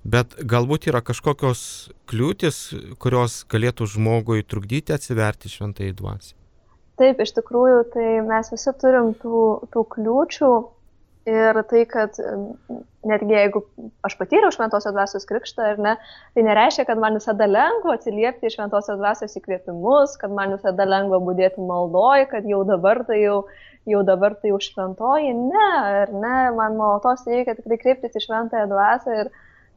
Bet 0.08 0.38
galbūt 0.48 0.88
yra 0.88 1.02
kažkokios 1.04 1.62
kliūtis, 2.08 2.62
kurios 3.04 3.42
galėtų 3.52 3.90
žmogui 3.92 4.46
trukdyti 4.48 4.96
atsiverti 4.96 5.52
šventai 5.52 5.92
dvasiai. 5.92 6.39
Taip, 7.00 7.22
iš 7.24 7.32
tikrųjų, 7.38 7.84
tai 7.94 8.08
mes 8.28 8.52
visi 8.52 8.76
turim 8.82 9.14
tų, 9.22 9.44
tų 9.72 9.86
kliūčių 9.96 10.52
Ir 11.30 11.58
tai, 11.68 11.82
kad 11.90 12.16
netgi 13.10 13.36
jeigu 13.36 13.62
aš 14.08 14.16
patyriau 14.18 14.52
šventosios 14.56 14.94
dvasios 14.96 15.28
krikštą 15.28 15.66
ar 15.74 15.82
ne, 15.84 15.96
tai 16.36 16.46
nereiškia, 16.48 16.86
kad 16.88 17.02
man 17.02 17.18
visada 17.20 17.48
lengva 17.50 17.98
atsiliepti 17.98 18.48
į 18.48 18.54
šventosios 18.56 18.98
dvasios 19.02 19.36
įkvėpimus, 19.40 20.16
kad 20.22 20.32
man 20.36 20.56
visada 20.56 20.88
lengva 20.88 21.20
būdėti 21.28 21.66
maldoj, 21.66 22.24
kad 22.32 22.48
jau 22.50 22.62
dabar 22.68 23.04
tai 23.10 23.20
jau, 23.22 23.42
jau 23.90 24.02
dabar 24.08 24.38
tai 24.40 24.54
jau 24.54 24.62
šventoji. 24.64 25.36
Ne, 25.42 25.68
ar 26.00 26.16
ne, 26.16 26.38
man 26.56 26.80
nuolatos 26.80 27.28
reikia 27.28 27.58
tikrai 27.60 27.82
kreiptis 27.84 28.16
į 28.16 28.24
šventąją 28.26 28.72
dvasę 28.72 29.20
ir, 29.26 29.32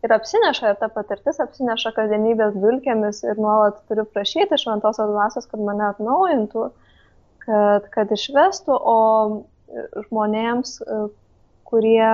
ir 0.06 0.16
apsineša, 0.18 0.72
ir 0.72 0.80
ta 0.80 0.88
patirtis 0.94 1.42
apsineša 1.42 1.92
kasdienybės 1.98 2.54
dulkėmis 2.62 3.24
ir 3.26 3.42
nuolat 3.42 3.82
turiu 3.90 4.06
prašyti 4.14 4.62
šventosios 4.62 5.10
dvasios, 5.10 5.50
kad 5.50 5.66
mane 5.68 5.90
atnaujintų, 5.90 6.70
kad, 7.44 7.88
kad 7.94 8.12
išvestų, 8.14 8.76
o 8.76 8.98
žmonėms, 10.06 10.78
kurie, 11.68 12.06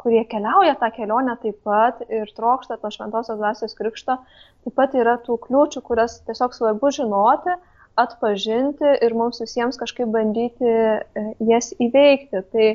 kurie 0.00 0.24
keliauja 0.30 0.76
tą 0.80 0.90
kelionę 0.96 1.36
taip 1.42 1.60
pat 1.66 2.02
ir 2.08 2.30
trokšta 2.36 2.78
to 2.80 2.90
šventosios 2.94 3.38
dvasios 3.40 3.76
krikšto, 3.78 4.18
taip 4.64 4.76
pat 4.78 4.96
yra 4.96 5.16
tų 5.26 5.38
kliūčių, 5.46 5.82
kurias 5.84 6.20
tiesiog 6.28 6.56
svarbu 6.56 6.92
žinoti, 6.96 7.56
atpažinti 7.96 8.98
ir 9.04 9.16
mums 9.16 9.40
visiems 9.40 9.78
kažkaip 9.80 10.10
bandyti 10.12 10.68
e, 10.68 11.24
jas 11.48 11.72
įveikti. 11.80 12.42
Tai 12.52 12.66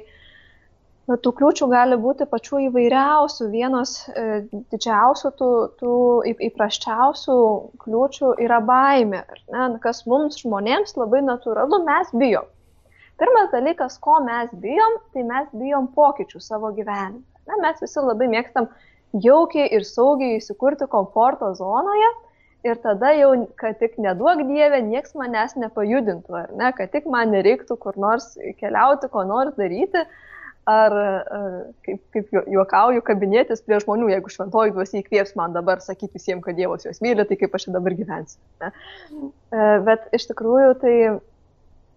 tų 1.09 1.31
kliūčių 1.39 1.67
gali 1.71 1.97
būti 1.97 2.27
pačių 2.29 2.59
įvairiausių. 2.67 3.47
Vienos 3.51 3.95
e, 4.09 4.43
didžiausių, 4.73 5.31
tų, 5.39 5.51
tų 5.81 5.95
įprasčiausių 6.49 7.37
kliūčių 7.81 8.35
yra 8.45 8.61
baimė. 8.65 9.23
Ne? 9.53 9.67
Kas 9.83 10.05
mums 10.05 10.39
žmonėms 10.43 10.97
labai 10.99 11.23
natūralu, 11.25 11.81
mes 11.87 12.13
bijom. 12.13 12.47
Pirmas 13.21 13.51
dalykas, 13.53 13.99
ko 14.01 14.17
mes 14.25 14.49
bijom, 14.63 14.97
tai 15.13 15.25
mes 15.27 15.49
bijom 15.53 15.91
pokyčių 15.93 16.39
savo 16.41 16.71
gyvenime. 16.77 17.21
Na, 17.49 17.57
mes 17.61 17.81
visi 17.81 18.01
labai 18.01 18.29
mėgstam 18.31 18.69
jaukiai 19.21 19.67
ir 19.75 19.85
saugiai 19.85 20.39
įsikurti 20.39 20.87
komforto 20.89 21.51
zonoje 21.57 22.09
ir 22.65 22.77
tada 22.81 23.11
jau, 23.17 23.31
kad 23.59 23.79
tik 23.81 23.97
neduok 24.01 24.43
dievę, 24.49 24.81
nieks 24.85 25.15
manęs 25.17 25.57
nepajudintų, 25.59 26.35
ar 26.37 26.51
ne, 26.57 26.69
kad 26.77 26.91
tik 26.93 27.09
man 27.09 27.33
nereiktų 27.33 27.77
kur 27.81 27.97
nors 27.97 28.31
keliauti, 28.61 29.09
ko 29.11 29.25
nors 29.27 29.57
daryti, 29.57 30.05
ar, 30.69 30.93
kaip, 31.85 32.01
kaip 32.13 32.29
juokauju, 32.53 33.01
kabinėtis 33.05 33.63
prie 33.65 33.79
žmonių, 33.81 34.11
jeigu 34.13 34.29
šventoji 34.29 34.75
dvasia 34.75 34.99
įkvėps 35.01 35.33
man 35.39 35.55
dabar 35.55 35.81
sakyti 35.81 36.19
visiems, 36.19 36.43
kad 36.45 36.57
Dievas 36.59 36.85
juos 36.85 37.01
myli, 37.01 37.25
tai 37.25 37.37
kaip 37.39 37.57
aš 37.57 37.69
dabar 37.73 37.95
gyvensiu. 37.97 38.37
Ne? 38.61 38.71
E, 39.51 39.67
bet 39.87 40.05
iš 40.17 40.29
tikrųjų 40.29 40.75
tai 40.83 40.95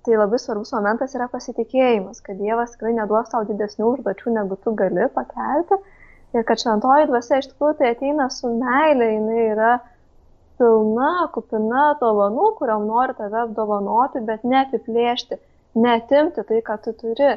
tai 0.05 0.19
labai 0.21 0.37
svarbus 0.37 0.73
momentas 0.75 1.15
yra 1.17 1.31
pasitikėjimas, 1.33 2.21
kad 2.25 2.37
Dievas 2.37 2.75
tikrai 2.75 2.93
neduos 2.93 3.31
tau 3.33 3.41
didesnių 3.49 3.87
užduočių, 3.95 4.35
negu 4.37 4.59
tu 4.61 4.75
gali 4.77 5.09
pakelti. 5.15 5.79
Ir 6.35 6.45
kad 6.45 6.61
šventoji 6.61 7.09
dvasia 7.09 7.39
iš 7.41 7.49
tikrųjų 7.53 7.79
tai 7.79 7.93
ateina 7.95 8.27
su 8.33 8.51
meilė, 8.53 9.09
jinai 9.15 9.45
yra 9.55 9.73
pilna, 10.59 11.29
kupina 11.35 11.87
dovanų, 12.03 12.51
kuriam 12.59 12.85
nori 12.89 13.17
tave 13.17 13.41
apdovanoti, 13.47 14.21
bet 14.29 14.45
neapiplėšti, 14.45 15.39
netimti 15.87 16.45
tai, 16.51 16.61
ką 16.67 16.79
tu 16.85 16.95
turi. 17.01 17.33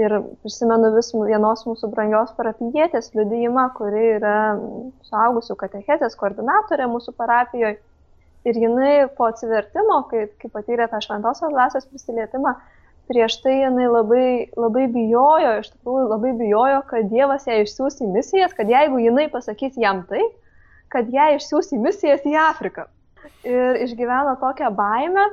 Ir 0.00 0.14
prisimenu 0.40 0.88
vis 0.94 1.10
vienos 1.12 1.66
mūsų 1.68 1.90
brangios 1.92 2.30
parapijietės 2.38 3.10
liudyjimą, 3.12 3.66
kuri 3.76 4.04
yra 4.14 4.36
suaugusių 5.04 5.56
katechezės 5.60 6.16
koordinatorė 6.16 6.86
mūsų 6.88 7.12
parapijoje 7.18 7.76
Ir 8.42 8.58
jinai 8.58 9.06
po 9.16 9.28
atsivertimo, 9.30 10.00
kai, 10.10 10.24
kai 10.42 10.48
patyrė 10.50 10.88
tą 10.90 10.98
šventosios 11.04 11.52
dvasios 11.52 11.84
prisilietimą, 11.86 12.56
prieš 13.10 13.36
tai 13.44 13.60
jinai 13.60 13.86
labai, 13.86 14.26
labai 14.58 14.88
bijojo, 14.90 15.52
iš 15.60 15.68
tikrųjų 15.76 16.08
labai 16.10 16.32
bijojo, 16.40 16.80
kad 16.90 17.10
Dievas 17.12 17.46
ją 17.46 17.60
išsiūs 17.62 18.00
į 18.02 18.08
misijas, 18.16 18.56
kad 18.58 18.70
jeigu 18.70 18.98
jinai 19.02 19.28
pasakys 19.30 19.78
jam 19.78 20.02
tai, 20.10 20.24
kad 20.90 21.10
ją 21.14 21.28
išsiūs 21.36 21.70
į 21.76 21.78
misijas 21.84 22.26
į 22.26 22.34
Afriką. 22.48 22.88
Ir 23.46 23.78
išgyveno 23.84 24.34
tokią 24.42 24.72
baimę 24.74 25.28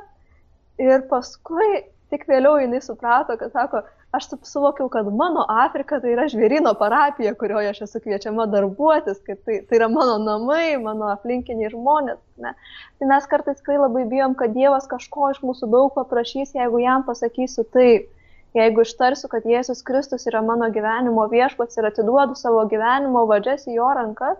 ir 0.86 1.08
paskui 1.10 1.82
tik 2.14 2.30
vėliau 2.30 2.60
jinai 2.62 2.84
suprato, 2.86 3.40
kad 3.42 3.58
sako, 3.58 3.82
aš 4.12 4.28
suvokiau, 4.44 4.90
kad 4.90 5.08
mano 5.14 5.46
Afrika 5.50 6.00
tai 6.02 6.14
yra 6.16 6.26
žvėrino 6.32 6.74
parapija, 6.78 7.36
kurioje 7.38 7.74
aš 7.74 7.82
esu 7.86 8.02
kviečiama 8.02 8.48
darbuotis, 8.50 9.20
kad 9.26 9.42
tai, 9.46 9.60
tai 9.70 9.78
yra 9.78 9.90
mano 9.92 10.18
namai, 10.24 10.80
mano 10.82 11.12
aplinkiniai 11.14 11.70
žmonės. 11.74 12.22
Ne? 12.42 12.56
Tai 12.98 13.10
mes 13.12 13.28
kartais 13.30 13.60
tikrai 13.60 13.78
labai 13.78 14.08
bijom, 14.10 14.34
kad 14.40 14.56
Dievas 14.56 14.90
kažko 14.90 15.30
iš 15.36 15.44
mūsų 15.46 15.70
daug 15.70 15.94
paprašys, 15.98 16.56
jeigu 16.58 16.82
jam 16.82 17.06
pasakysiu 17.06 17.68
taip. 17.76 18.10
Jeigu 18.58 18.82
ištarsiu, 18.82 19.28
kad 19.30 19.44
Jėzus 19.46 19.84
Kristus 19.86 20.26
yra 20.26 20.42
mano 20.42 20.72
gyvenimo 20.74 21.28
viešpats 21.30 21.78
ir 21.78 21.86
atiduodu 21.92 22.34
savo 22.34 22.64
gyvenimo 22.72 23.28
vadžias 23.30 23.68
į 23.70 23.76
jo 23.76 23.92
rankas 23.94 24.40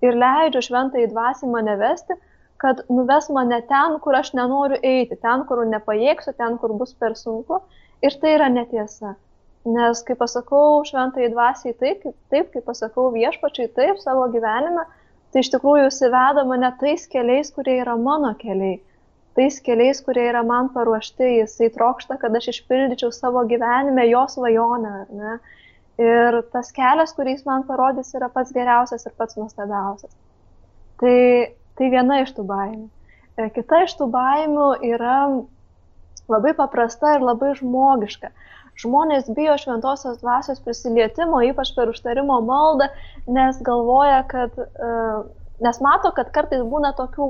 ir 0.00 0.16
leidžiu 0.16 0.62
šventai 0.64 1.04
dvasiai 1.10 1.50
mane 1.52 1.74
vesti, 1.76 2.16
kad 2.60 2.80
nuves 2.88 3.28
mane 3.32 3.60
ten, 3.68 3.98
kur 4.04 4.16
aš 4.16 4.32
nenoriu 4.36 4.80
eiti, 4.80 5.18
ten, 5.20 5.44
kur 5.48 5.60
nepajėgsiu, 5.68 6.32
ten, 6.40 6.56
kur 6.60 6.72
bus 6.80 6.96
per 6.96 7.18
sunku, 7.20 7.60
Ir 8.00 8.16
tai 8.20 8.36
yra 8.38 8.48
netiesa. 8.48 9.16
Nes 9.68 10.00
kai 10.06 10.16
pasakau 10.16 10.80
šventai 10.88 11.28
dvasiai 11.32 11.74
taip, 11.76 12.06
taip, 12.32 12.46
kai 12.52 12.62
pasakau 12.64 13.10
viešpačiai 13.12 13.68
taip 13.76 13.98
savo 14.00 14.24
gyvenime, 14.32 14.86
tai 15.32 15.42
iš 15.44 15.50
tikrųjų 15.52 15.84
jis 15.84 16.00
įveda 16.08 16.46
mane 16.48 16.70
tais 16.80 17.04
keliais, 17.12 17.52
kurie 17.52 17.76
yra 17.82 17.98
mano 18.00 18.32
keliai. 18.40 18.78
Tais 19.36 19.60
keliais, 19.62 20.00
kurie 20.06 20.24
yra 20.30 20.40
man 20.46 20.72
paruošti, 20.74 21.28
jisai 21.42 21.68
trokšta, 21.76 22.16
kad 22.22 22.34
aš 22.40 22.48
išpildyčiau 22.54 23.12
savo 23.14 23.44
gyvenime 23.52 24.08
jo 24.08 24.24
svajonę. 24.32 24.94
Ir 26.00 26.40
tas 26.54 26.72
kelias, 26.72 27.12
kurį 27.12 27.36
jis 27.36 27.44
man 27.44 27.68
parodys, 27.68 28.14
yra 28.16 28.30
pats 28.32 28.56
geriausias 28.56 29.04
ir 29.04 29.12
pats 29.20 29.36
nuostabiausias. 29.36 30.16
Tai, 31.00 31.16
tai 31.76 31.92
viena 31.92 32.22
iš 32.24 32.32
tų 32.36 32.48
baimių. 32.48 32.88
E, 33.36 33.50
kita 33.52 33.84
iš 33.84 33.94
tų 34.00 34.08
baimių 34.12 34.70
yra 34.88 35.18
labai 36.32 36.54
paprasta 36.58 37.16
ir 37.16 37.26
labai 37.26 37.54
žmogiška. 37.58 38.30
Žmonės 38.80 39.28
bijo 39.36 39.56
šventosios 39.60 40.20
dvasios 40.22 40.62
prisilietimo, 40.64 41.42
ypač 41.50 41.74
per 41.76 41.90
užtarimo 41.92 42.38
maldą, 42.46 42.88
nes 43.28 43.58
galvoja, 43.66 44.22
kad, 44.30 44.56
e, 44.56 44.90
nes 45.66 45.80
mato, 45.84 46.14
kad 46.16 46.30
kartais 46.32 46.62
būna 46.64 46.94
tokių, 46.96 47.28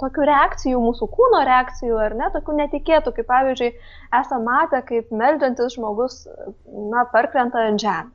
tokių 0.00 0.28
reakcijų, 0.28 0.80
mūsų 0.84 1.08
kūno 1.12 1.42
reakcijų, 1.48 1.98
ar 2.00 2.16
ne, 2.16 2.28
tokių 2.32 2.56
netikėtų, 2.62 3.12
kaip 3.16 3.28
pavyzdžiui, 3.28 3.72
esame 4.20 4.46
matę, 4.46 4.80
kaip 4.88 5.12
meldantis 5.12 5.76
žmogus, 5.76 6.22
na, 6.92 7.04
parkrenta 7.12 7.68
ant 7.68 7.84
žemės. 7.84 8.14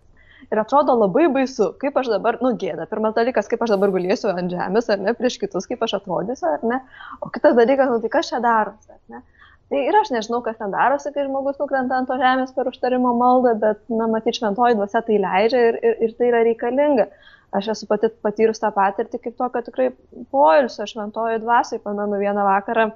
Ir 0.52 0.60
atrodo 0.60 0.96
labai 0.98 1.28
baisu, 1.34 1.70
kaip 1.82 1.96
aš 1.98 2.10
dabar, 2.12 2.38
nu 2.44 2.52
gėda, 2.60 2.86
pirmas 2.92 3.16
dalykas, 3.16 3.48
kaip 3.50 3.64
aš 3.64 3.76
dabar 3.76 3.94
gulėsiu 3.94 4.32
ant 4.34 4.52
žemės, 4.52 4.90
ar 4.92 5.00
ne, 5.02 5.14
prieš 5.18 5.40
kitus, 5.42 5.68
kaip 5.70 5.82
aš 5.86 5.96
atrodysiu, 6.02 6.50
ar 6.50 6.66
ne, 6.68 6.82
o 7.24 7.32
kitas 7.34 7.56
dalykas, 7.58 7.90
nu 7.90 8.02
tai 8.04 8.12
kas 8.18 8.32
čia 8.32 8.42
darosi, 8.44 8.92
ar 8.92 9.00
ne. 9.14 9.24
Tai 9.72 9.80
ir 9.80 9.96
aš 9.98 10.12
nežinau, 10.14 10.42
kas 10.46 10.58
ten 10.60 10.74
darosi, 10.74 11.12
kai 11.16 11.26
žmogus 11.26 11.60
nukrenta 11.62 11.98
ant 11.98 12.10
to 12.10 12.18
žemės 12.20 12.52
per 12.56 12.70
užtarimo 12.70 13.14
maldą, 13.18 13.54
bet, 13.62 13.80
na, 13.90 14.10
matyt, 14.12 14.38
šventoji 14.38 14.78
dvasia 14.78 15.02
tai 15.08 15.20
leidžia 15.24 15.62
ir, 15.70 15.78
ir, 15.82 15.96
ir 16.08 16.18
tai 16.18 16.28
yra 16.32 16.44
reikalinga. 16.48 17.08
Aš 17.54 17.70
esu 17.76 17.88
pati 17.90 18.10
patyrus 18.26 18.62
tą 18.62 18.72
patirtį 18.74 19.20
kaip 19.24 19.38
tokio 19.38 19.62
tikrai 19.66 19.88
poilsio 20.34 20.88
šventojo 20.90 21.40
dvasiai. 21.44 21.82
Pamenu, 21.84 22.18
vieną 22.22 22.46
vakarą 22.48 22.90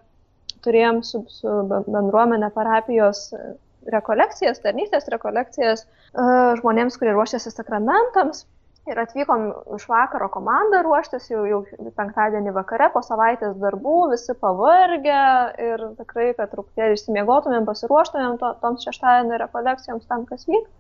turėjom 0.66 1.04
su, 1.06 1.24
su 1.30 1.56
bendruomenė 1.70 2.50
parapijos 2.56 3.28
rekolekcijas, 3.94 4.62
tarnystės 4.64 5.08
rekolekcijas 5.14 5.86
žmonėms, 6.62 6.98
kurie 7.00 7.14
ruošiasi 7.16 7.54
sakramentams. 7.54 8.46
Ir 8.88 9.00
atvykom 9.02 9.42
iš 9.76 9.84
vakaro 9.92 10.30
komandą 10.32 10.80
ruoštis, 10.86 11.26
jau, 11.28 11.42
jau 11.50 11.58
penktadienį 11.98 12.54
vakare 12.56 12.88
po 12.94 13.02
savaitės 13.04 13.58
darbų, 13.60 13.98
visi 14.14 14.36
pavargę 14.40 15.24
ir 15.66 15.84
tikrai, 15.98 16.30
kad 16.38 16.54
truputėlį 16.54 16.96
išsimiegotumėm, 16.96 17.68
pasiruoštumėm 17.68 18.38
to, 18.40 18.54
toms 18.62 18.88
šeštadienio 18.88 19.42
rekolekcijoms 19.44 20.08
tam, 20.08 20.24
kas 20.30 20.48
vyks. 20.48 20.72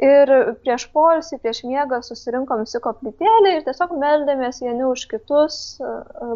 Ir 0.00 0.30
prieš 0.64 0.88
polisį, 0.96 1.38
prieš 1.44 1.62
miegą 1.68 2.00
susirinkom 2.02 2.64
visi 2.64 2.80
koplytėlį 2.82 3.56
ir 3.58 3.64
tiesiog 3.66 3.92
meldėmės 4.00 4.62
vieni 4.64 4.86
už 4.88 5.06
kitus, 5.10 5.56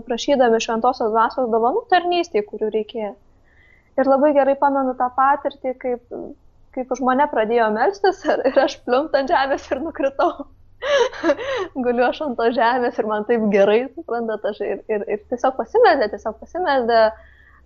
prašydami 0.07 0.61
šventosios 0.61 1.11
dvasios 1.15 1.49
dovanų 1.51 1.87
tarnystėje, 1.91 2.45
kurių 2.51 2.69
reikėjo. 2.75 3.15
Ir 3.99 4.11
labai 4.11 4.35
gerai 4.37 4.55
pamenu 4.61 4.93
tą 4.99 5.09
patirtį, 5.17 5.79
kaip, 5.81 6.19
kaip 6.77 6.93
už 6.93 7.03
mane 7.09 7.27
pradėjo 7.31 7.71
melstis 7.75 8.21
ir, 8.29 8.45
aš 8.67 8.77
pliumt 8.85 9.17
ant 9.17 9.33
žemės 9.33 9.71
ir 9.73 9.83
nukritau. 9.87 10.45
guliu 11.85 12.05
aš 12.07 12.23
ant 12.27 12.37
to 12.39 12.49
žemės 12.57 12.99
ir 12.99 13.09
man 13.11 13.27
taip 13.29 13.47
gerai, 13.53 13.85
suprantat, 13.95 14.45
aš 14.51 14.61
ir, 14.65 14.83
ir, 14.91 15.07
ir 15.09 15.23
tiesiog 15.31 15.57
pasimeldė, 15.59 16.11
tiesiog 16.13 16.37
pasimeldė. 16.41 17.01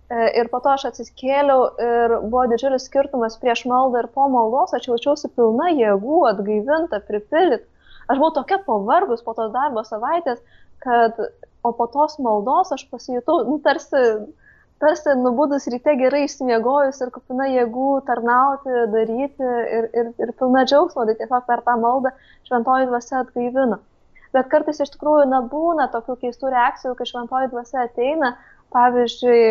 E, 0.09 0.21
ir 0.41 0.49
po 0.53 0.61
to 0.63 0.71
aš 0.73 0.87
atsiskėliau 0.89 1.67
ir 1.85 2.15
buvo 2.23 2.45
didžiulis 2.51 2.87
skirtumas 2.89 3.37
prieš 3.41 3.65
maldą 3.69 4.03
ir 4.03 4.09
po 4.15 4.29
maldos, 4.31 4.73
aš 4.77 4.89
jaučiausi 4.89 5.29
pilna 5.35 5.69
jėgų, 5.75 6.23
atgaivinta, 6.31 7.01
pripildyt. 7.09 7.67
Aš 8.09 8.17
buvau 8.17 8.33
tokia 8.39 8.57
pavargus 8.65 9.21
po 9.25 9.35
tos 9.37 9.51
darbo 9.53 9.83
savaitės, 9.85 10.41
kad, 10.81 11.19
o 11.61 11.73
po 11.77 11.85
tos 11.93 12.17
maldos 12.23 12.73
aš 12.73 12.87
pasijutau, 12.89 13.43
nu, 13.45 13.59
tarsi 13.61 14.01
tarsi 14.79 15.13
nubudus 15.19 15.67
ryte 15.71 15.93
gerai 15.99 16.23
išsimiegojus 16.25 17.01
ir 17.03 17.11
kupina 17.15 17.49
jėgų 17.51 17.89
tarnauti, 18.07 18.75
daryti 18.93 19.51
ir, 19.77 19.89
ir, 20.01 20.11
ir 20.23 20.33
pilna 20.39 20.63
džiaugsmo, 20.67 21.05
tai 21.07 21.17
tiesiog 21.19 21.47
per 21.47 21.63
tą 21.65 21.75
maldą 21.81 22.13
šventoji 22.47 22.87
dvasia 22.91 23.19
atgaivina. 23.23 23.79
Bet 24.35 24.47
kartais 24.51 24.79
iš 24.79 24.93
tikrųjų 24.93 25.25
nebūna 25.31 25.89
tokių 25.91 26.15
keistų 26.23 26.53
reakcijų, 26.53 26.93
kai 26.95 27.09
šventoji 27.11 27.51
dvasia 27.51 27.85
ateina, 27.87 28.35
pavyzdžiui, 28.75 29.41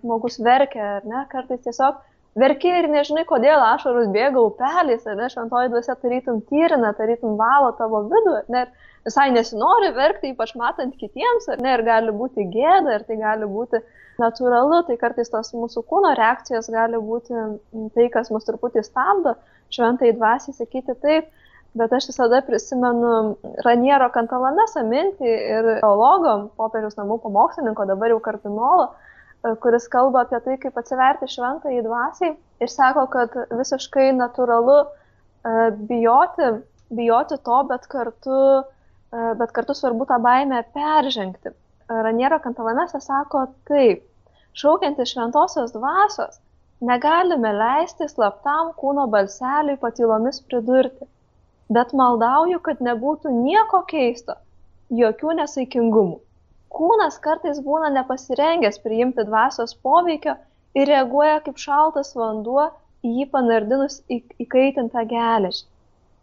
žmogus 0.00 0.38
verkia, 0.46 0.96
ar 1.00 1.08
ne, 1.12 1.24
kartais 1.32 1.64
tiesiog 1.64 1.98
verki 2.38 2.70
ir 2.70 2.86
nežinai, 2.92 3.26
kodėl 3.28 3.60
ašarus 3.72 4.08
bėga 4.14 4.44
upeliais, 4.46 5.02
ar 5.04 5.18
ne, 5.18 5.26
šventoji 5.32 5.72
dvasia 5.74 5.98
tarytum 5.98 6.44
tyrina, 6.48 6.94
tarytum 6.96 7.34
valo 7.40 7.74
tavo 7.76 8.04
vidų, 8.06 8.36
ar 8.38 8.54
ne, 8.54 8.68
visai 9.04 9.32
nesinori 9.34 9.90
verkti, 9.96 10.30
ypač 10.30 10.54
matant 10.60 10.94
kitiems, 11.00 11.50
ar 11.50 11.60
ne, 11.60 11.74
ir 11.74 11.82
gali 11.84 12.14
būti 12.14 12.46
gėda, 12.54 13.00
ir 13.00 13.08
tai 13.08 13.18
gali 13.18 13.50
būti 13.50 13.80
uh, 13.82 13.98
natūralu, 14.20 14.82
tai 14.88 14.96
kartais 15.00 15.30
tos 15.32 15.52
mūsų 15.56 15.84
kūno 15.88 16.14
reakcijos 16.18 16.70
gali 16.72 16.98
būti 17.00 17.44
tai, 17.94 18.08
kas 18.12 18.32
mus 18.34 18.48
truputį 18.48 18.82
stabdo, 18.86 19.36
šventai 19.72 20.14
dvasiai 20.16 20.56
sakyti 20.56 20.96
taip, 21.02 21.30
bet 21.78 21.92
aš 21.94 22.10
visada 22.10 22.40
prisimenu 22.46 23.36
Raniero 23.64 24.08
Kantalamesą 24.14 24.82
mintį 24.88 25.30
ir 25.30 25.70
teologo, 25.84 26.50
popiežiaus 26.58 26.98
namų 26.98 27.20
pamokslininko, 27.22 27.86
dabar 27.92 28.10
jau 28.14 28.18
kardinolo, 28.24 28.90
kuris 29.62 29.86
kalba 29.88 30.24
apie 30.26 30.40
tai, 30.44 30.58
kaip 30.60 30.76
atsiverti 30.76 31.30
šventai 31.30 31.78
dvasiai 31.84 32.34
ir 32.60 32.68
sako, 32.68 33.06
kad 33.12 33.36
visiškai 33.56 34.10
natūralu 34.16 34.76
e, 34.82 34.88
bijoti, 35.88 36.50
bijoti 36.92 37.38
to, 37.46 37.62
bet 37.70 37.86
kartu, 37.88 38.42
e, 39.14 39.30
bet 39.40 39.54
kartu 39.56 39.76
svarbu 39.78 40.08
tą 40.10 40.20
baimę 40.22 40.60
peržengti. 40.74 41.54
Raniero 41.90 42.38
Kantalamesas 42.38 43.08
sako 43.10 43.46
taip, 43.66 44.04
šaukiantis 44.60 45.10
šventosios 45.10 45.72
dvasios, 45.74 46.36
negalime 46.90 47.50
leisti 47.56 48.06
slaptam 48.12 48.70
kūno 48.78 49.08
balseliui 49.10 49.78
patylomis 49.82 50.38
pridurti, 50.46 51.08
bet 51.76 51.94
maldauju, 52.00 52.60
kad 52.68 52.84
nebūtų 52.86 53.34
nieko 53.40 53.82
keisto, 53.90 54.38
jokių 55.02 55.34
nesaikingumų. 55.40 56.20
Kūnas 56.78 57.18
kartais 57.26 57.58
būna 57.66 57.90
nepasirengęs 57.98 58.78
priimti 58.86 59.26
dvasios 59.26 59.74
poveikio 59.86 60.36
ir 60.78 60.90
reaguoja 60.94 61.40
kaip 61.46 61.58
šaltas 61.58 62.14
vanduo 62.14 62.68
į 63.02 63.16
jį 63.18 63.30
panardinus 63.34 64.02
įkaitintą 64.14 65.08
geležį. 65.10 65.64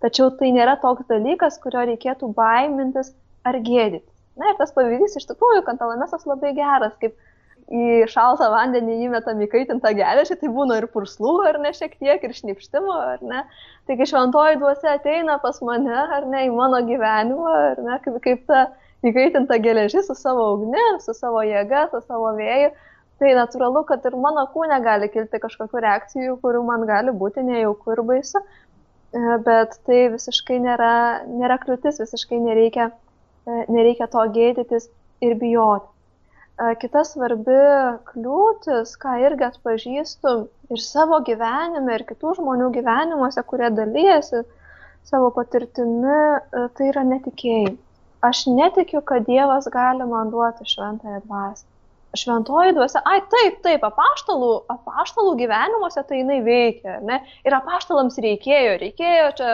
Tačiau 0.03 0.31
tai 0.39 0.53
nėra 0.55 0.77
toks 0.79 1.09
dalykas, 1.11 1.59
kurio 1.59 1.83
reikėtų 1.89 2.31
baimintis 2.39 3.11
ar 3.43 3.59
gėdytis. 3.67 4.16
Na 4.37 4.51
ir 4.51 4.59
tas 4.59 4.73
pavyzdys 4.75 5.17
iš 5.19 5.25
tikrųjų, 5.31 5.63
kantalamesas 5.65 6.27
labai 6.29 6.53
geras, 6.57 6.93
kaip 7.01 7.15
į 7.67 8.07
šaltą 8.07 8.47
vandenį 8.53 8.97
įmetam 9.07 9.41
įkaitintą 9.43 9.91
geležį, 9.97 10.37
tai 10.39 10.49
būna 10.55 10.77
ir 10.79 10.87
purslų, 10.91 11.33
ar 11.49 11.57
ne, 11.59 11.73
šiek 11.75 11.97
tiek, 11.99 12.23
ir 12.23 12.35
šnipštimo, 12.35 12.97
ar 13.13 13.23
ne. 13.27 13.43
Taigi 13.89 14.07
šventoji 14.07 14.59
duose 14.61 14.87
ateina 14.93 15.35
pas 15.43 15.59
mane, 15.65 15.95
ar 16.17 16.27
ne, 16.31 16.45
į 16.47 16.53
mano 16.55 16.79
gyvenimą, 16.87 17.55
ar 17.71 17.81
ne, 17.83 17.97
kaip, 18.05 18.19
kaip 18.23 18.45
ta 18.47 18.67
įkaitinta 19.05 19.59
geležis 19.63 20.07
su 20.07 20.15
savo 20.15 20.53
ugni, 20.55 20.83
su 21.03 21.15
savo 21.17 21.43
jėga, 21.43 21.87
su 21.91 22.01
savo 22.05 22.31
vėju. 22.37 22.71
Tai 23.17 23.33
natūralu, 23.33 23.81
kad 23.89 24.03
ir 24.05 24.15
mano 24.21 24.43
kūne 24.53 24.77
gali 24.85 25.09
kilti 25.09 25.39
kažkokių 25.41 25.81
reakcijų, 25.83 26.37
kurių 26.43 26.61
man 26.67 26.85
gali 26.85 27.11
būti 27.11 27.41
nejauku 27.43 27.95
ir 27.95 28.03
baisu, 28.05 28.43
e, 28.43 29.21
bet 29.43 29.73
tai 29.89 30.03
visiškai 30.13 30.59
nėra, 30.61 30.93
nėra 31.25 31.57
kliūtis, 31.63 31.97
visiškai 32.03 32.37
nereikia, 32.43 32.91
nereikia 33.47 34.07
to 34.11 34.23
gėdytis 34.35 34.89
ir 35.23 35.37
bijoti. 35.41 35.87
Kita 36.81 37.03
svarbi 37.05 37.57
kliūtis, 38.09 38.95
ką 38.97 39.19
irgi 39.21 39.45
atpažįstu 39.45 40.33
ir 40.73 40.81
savo 40.81 41.19
gyvenime, 41.27 41.99
ir 41.99 42.05
kitų 42.09 42.33
žmonių 42.39 42.71
gyvenimuose, 42.79 43.43
kurie 43.51 43.69
dalyjasi 43.77 44.41
savo 45.05 45.29
patirtimi, 45.35 46.17
tai 46.51 46.89
yra 46.89 47.05
netikėjimas. 47.05 47.83
Aš 48.25 48.47
netikiu, 48.49 49.03
kad 49.05 49.27
Dievas 49.29 49.69
gali 49.69 50.07
man 50.09 50.33
duoti 50.33 50.65
šventąją 50.65 51.21
dvasę 51.27 51.76
šventoji 52.15 52.73
dvasia, 52.77 53.01
ai 53.05 53.19
taip, 53.31 53.59
taip, 53.65 53.83
apaštalų, 53.83 54.51
apaštalų 54.71 55.33
gyvenimuose 55.41 56.03
tai 56.07 56.21
jinai 56.21 56.39
veikia, 56.45 56.97
ne? 57.05 57.19
Ir 57.47 57.57
apaštalams 57.57 58.17
reikėjo, 58.23 58.77
reikėjo 58.83 59.27
čia 59.39 59.51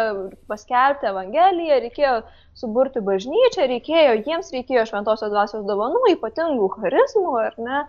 paskelbti 0.51 1.09
Evangeliją, 1.09 1.79
reikėjo 1.87 2.15
suburti 2.59 3.01
bažnyčią, 3.05 3.67
reikėjo, 3.71 4.19
jiems 4.27 4.53
reikėjo 4.53 4.85
šventosios 4.91 5.33
dvasios 5.33 5.65
dovanų, 5.65 6.03
ypatingų 6.13 6.69
charizmų, 6.77 7.33
ar 7.41 7.57
ne? 7.57 7.83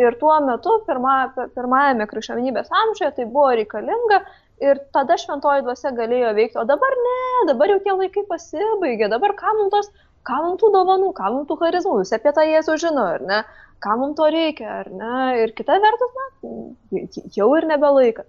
Ir 0.00 0.16
tuo 0.20 0.36
metu, 0.44 0.78
pirma, 0.86 1.16
pirmajame 1.56 2.06
krikščionybės 2.08 2.70
amžiuje, 2.82 3.10
tai 3.16 3.26
buvo 3.28 3.50
reikalinga 3.58 4.22
ir 4.64 4.80
tada 4.94 5.16
šventoji 5.20 5.64
dvasia 5.64 5.92
galėjo 5.96 6.30
veikti, 6.36 6.60
o 6.60 6.64
dabar 6.68 6.94
ne, 7.06 7.18
dabar 7.50 7.72
jau 7.74 7.80
tie 7.84 7.96
laikai 7.96 8.24
pasibaigė, 8.28 9.08
dabar 9.12 9.34
ką 9.36 9.52
mums 9.58 9.74
tos, 9.74 9.90
ką 10.28 10.38
mums 10.44 10.60
tų 10.62 10.70
dovanų, 10.76 11.10
ką 11.16 11.32
mums 11.34 11.48
tų 11.48 11.58
charizmų, 11.64 11.98
visi 12.02 12.16
apie 12.16 12.32
tą 12.36 12.44
Jėzų 12.48 12.76
žino, 12.84 13.06
ar 13.16 13.24
ne? 13.28 13.42
Kam 13.82 14.02
mums 14.04 14.18
to 14.18 14.28
reikia, 14.32 14.80
ar 14.82 14.90
ne? 14.92 15.16
Ir 15.44 15.54
kita 15.56 15.78
vertus, 15.82 16.12
na, 16.18 17.02
jau 17.36 17.48
ir 17.56 17.66
nebelaikas. 17.70 18.28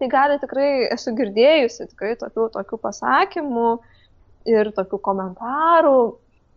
Tai 0.00 0.08
gali 0.08 0.38
tikrai, 0.40 0.70
esu 0.94 1.12
girdėjusi 1.16 1.90
tikrai 1.90 2.14
tokių, 2.20 2.48
tokių 2.54 2.78
pasakymų 2.80 3.70
ir 4.48 4.70
tokių 4.76 5.00
komentarų. 5.04 5.98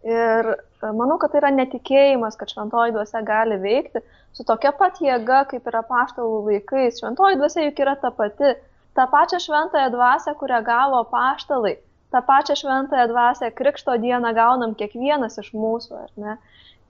Ir 0.07 0.49
manau, 0.83 1.17
kad 1.19 1.31
tai 1.31 1.41
yra 1.41 1.51
netikėjimas, 1.55 2.35
kad 2.39 2.51
šventoji 2.51 2.95
dvasia 2.95 3.21
gali 3.27 3.59
veikti 3.59 4.01
su 4.35 4.43
tokia 4.47 4.73
pat 4.75 4.99
jėga, 5.03 5.43
kaip 5.51 5.67
yra 5.69 5.83
paštalų 5.87 6.39
laikais. 6.47 6.99
Šventoji 6.99 7.39
dvasia 7.39 7.67
juk 7.67 7.83
yra 7.83 7.95
ta 7.99 8.11
pati. 8.15 8.55
Ta 8.93 9.07
pačia 9.09 9.39
šventąją 9.41 9.89
dvasę, 9.93 10.35
kurią 10.37 10.59
gavo 10.65 10.99
paštalai. 11.09 11.77
Ta 12.13 12.21
pačia 12.21 12.55
šventąją 12.59 13.07
dvasę 13.09 13.49
krikšto 13.57 13.95
dieną 14.01 14.33
gaunam 14.37 14.75
kiekvienas 14.77 15.39
iš 15.41 15.49
mūsų, 15.57 16.01
ar 16.03 16.11
ne? 16.21 16.35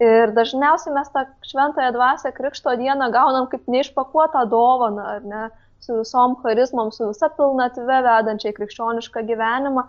Ir 0.02 0.32
dažniausiai 0.34 0.94
mes 0.96 1.12
tą 1.14 1.26
šventąją 1.46 1.92
dvasę 1.94 2.32
krikšto 2.34 2.74
dieną 2.80 3.12
gaunam 3.14 3.46
kaip 3.52 3.68
neišpakuotą 3.70 4.46
dovaną, 4.50 5.04
ar 5.18 5.28
ne, 5.28 5.44
su 5.84 6.00
visom 6.00 6.36
charizmom, 6.42 6.90
su 6.96 7.12
visa 7.12 7.30
pilnatve 7.38 8.00
vedančiai 8.08 8.56
krikščionišką 8.58 9.24
gyvenimą. 9.30 9.86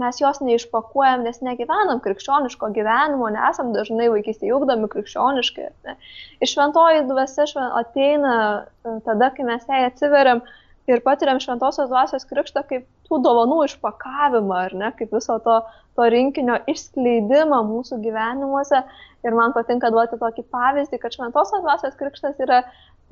Mes 0.00 0.20
jos 0.22 0.38
neišpakuojam, 0.40 1.26
nes 1.26 1.42
negyvenam 1.44 1.98
krikščioniško 2.00 2.70
gyvenimo, 2.72 3.28
nesam 3.34 3.74
dažnai 3.74 4.08
vaikystėje 4.14 4.54
ugdomi 4.56 4.88
krikščioniškai. 4.94 5.66
Ne. 5.88 5.96
Ir 6.40 6.48
šventoji 6.48 7.04
dvasia 7.10 7.44
šven, 7.50 7.68
ateina 7.82 8.36
e, 8.40 8.94
tada, 9.04 9.28
kai 9.36 9.44
mes 9.50 9.66
jai 9.68 9.82
atsiveriam 9.90 10.40
ir 10.88 11.02
patiriam 11.04 11.40
šventosios 11.42 11.90
dvasios 11.92 12.24
krikštą 12.30 12.64
kaip 12.70 12.86
tų 13.12 13.20
dovanų 13.26 13.60
išpakavimą, 13.68 14.58
ar 14.68 14.76
ne, 14.80 14.90
kaip 14.96 15.12
viso 15.12 15.36
to, 15.44 15.58
to 15.98 16.08
rinkinio 16.14 16.56
išskleidimą 16.72 17.60
mūsų 17.68 18.00
gyvenimuose. 18.06 18.82
Ir 19.22 19.36
man 19.38 19.52
patinka 19.54 19.92
duoti 19.94 20.18
tokį 20.18 20.46
pavyzdį, 20.50 20.98
kad 21.02 21.14
šventosios 21.14 21.62
dvasios 21.62 21.98
krikštas 22.00 22.40
yra 22.42 22.62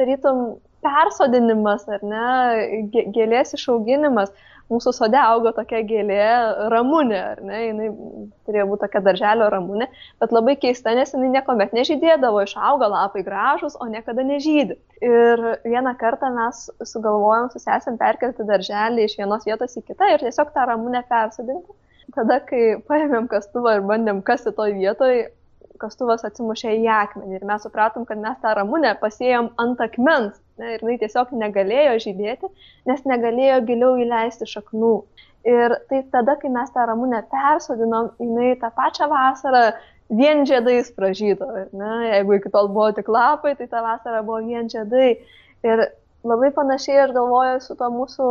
tarytum 0.00 0.56
persodinimas, 0.82 1.84
ar 1.92 2.02
ne, 2.02 2.24
gėlės 3.14 3.54
išauginimas. 3.58 4.32
Mūsų 4.70 4.92
sode 4.94 5.18
augo 5.18 5.50
tokia 5.54 5.80
gėlė 5.86 6.20
ramunė, 6.70 7.18
ar 7.32 7.40
ne, 7.42 7.60
jinai 7.64 7.88
turėjo 8.46 8.68
būti 8.70 8.84
tokia 8.84 9.02
darželio 9.08 9.48
ramunė, 9.50 9.88
bet 10.22 10.34
labai 10.36 10.54
keista, 10.62 10.94
nes 10.94 11.10
jinai 11.14 11.32
niekuomet 11.32 11.74
nežydėdavo, 11.74 12.44
išauga 12.46 12.86
lapai 12.92 13.24
gražus, 13.26 13.74
o 13.82 13.88
niekada 13.90 14.22
nežydi. 14.26 14.78
Ir 15.02 15.42
vieną 15.64 15.96
kartą 15.98 16.30
mes 16.36 16.68
sugalvojom 16.92 17.50
su 17.50 17.62
sesėm 17.62 17.98
perkelti 17.98 18.46
darželį 18.46 19.08
iš 19.08 19.18
vienos 19.18 19.48
vietos 19.48 19.74
į 19.80 19.84
kitą 19.90 20.12
ir 20.14 20.22
tiesiog 20.22 20.54
tą 20.54 20.68
ramunę 20.70 21.02
persodinti. 21.10 21.76
tada, 22.14 22.40
kai 22.42 22.78
paėmėm 22.86 23.28
kastuvą 23.30 23.76
ir 23.78 23.84
bandėm 23.86 24.22
kasti 24.26 24.50
toj 24.54 24.74
vietoj, 24.78 25.20
kastuvas 25.80 26.24
atsimušė 26.28 26.74
į 26.82 26.86
akmenį 26.92 27.38
ir 27.38 27.46
mes 27.48 27.64
supratom, 27.64 28.04
kad 28.08 28.20
mes 28.20 28.38
tą 28.42 28.52
ramunę 28.58 28.94
pasėjom 29.00 29.52
ant 29.62 29.80
akmens 29.84 30.38
ne, 30.60 30.74
ir 30.74 30.84
jinai 30.84 30.98
tiesiog 31.00 31.32
negalėjo 31.42 31.96
žydėti, 32.06 32.50
nes 32.90 33.06
negalėjo 33.08 33.60
giliau 33.68 33.96
įleisti 34.04 34.48
šaknų. 34.50 34.94
Ir 35.48 35.76
tai 35.88 36.02
tada, 36.12 36.36
kai 36.36 36.50
mes 36.52 36.68
tą 36.74 36.84
ramunę 36.88 37.22
persodinom, 37.32 38.12
jinai 38.20 38.52
tą 38.60 38.68
pačią 38.76 39.08
vasarą 39.08 39.64
vien 40.12 40.44
žiedais 40.48 40.90
pražydo. 40.92 41.48
Ne? 41.72 41.92
Jeigu 42.10 42.36
iki 42.36 42.52
tol 42.52 42.68
buvo 42.68 42.90
tik 42.92 43.08
lapai, 43.08 43.54
tai 43.56 43.70
tą 43.70 43.80
vasarą 43.86 44.20
buvo 44.26 44.42
vien 44.44 44.68
žiedai. 44.68 45.14
Ir 45.64 45.86
labai 46.26 46.52
panašiai 46.56 47.06
aš 47.06 47.14
galvoju 47.16 47.60
su 47.64 47.76
to 47.78 47.88
mūsų 47.94 48.30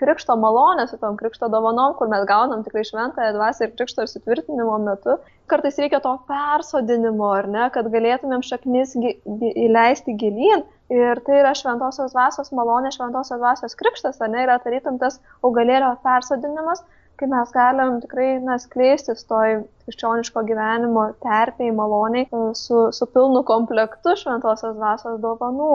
krikšto 0.00 0.36
malonė, 0.40 0.86
su 0.88 0.98
tom 1.00 1.16
krikšto 1.20 1.48
dovanom, 1.52 1.94
kur 1.98 2.08
mes 2.08 2.24
gaunam 2.28 2.62
tikrai 2.64 2.84
šventąją 2.88 3.34
dvasę 3.36 3.66
ir 3.66 3.74
krikšto 3.76 4.04
ir 4.04 4.12
sutvirtinimo 4.12 4.78
metu. 4.84 5.18
Kartais 5.50 5.78
reikia 5.80 6.00
to 6.04 6.14
persodinimo, 6.28 7.28
ar 7.40 7.48
ne, 7.50 7.66
kad 7.74 7.90
galėtumėm 7.92 8.44
šaknis 8.46 8.96
įleisti 8.96 10.16
gilyn. 10.20 10.64
Ir 10.92 11.18
tai 11.26 11.40
yra 11.40 11.50
šventosios 11.58 12.12
dvasios 12.14 12.52
malonė, 12.54 12.92
šventosios 12.94 13.40
dvasios 13.40 13.74
krikštas, 13.78 14.20
ar 14.22 14.30
ne, 14.30 14.44
yra 14.46 14.60
tarytum 14.62 15.00
tas 15.00 15.18
augalėlio 15.42 15.96
persodinimas, 16.04 16.84
kai 17.18 17.26
mes 17.32 17.50
galim 17.54 17.96
tikrai 18.04 18.28
na, 18.44 18.58
skleistis 18.62 19.24
toj 19.26 19.64
krikščioniško 19.86 20.44
gyvenimo 20.46 21.08
terpiai 21.24 21.72
maloniai 21.74 22.28
su, 22.54 22.84
su 22.92 23.08
pilnu 23.10 23.42
komplektu 23.48 24.14
šventosios 24.20 24.76
dvasios 24.78 25.18
dovanų. 25.24 25.72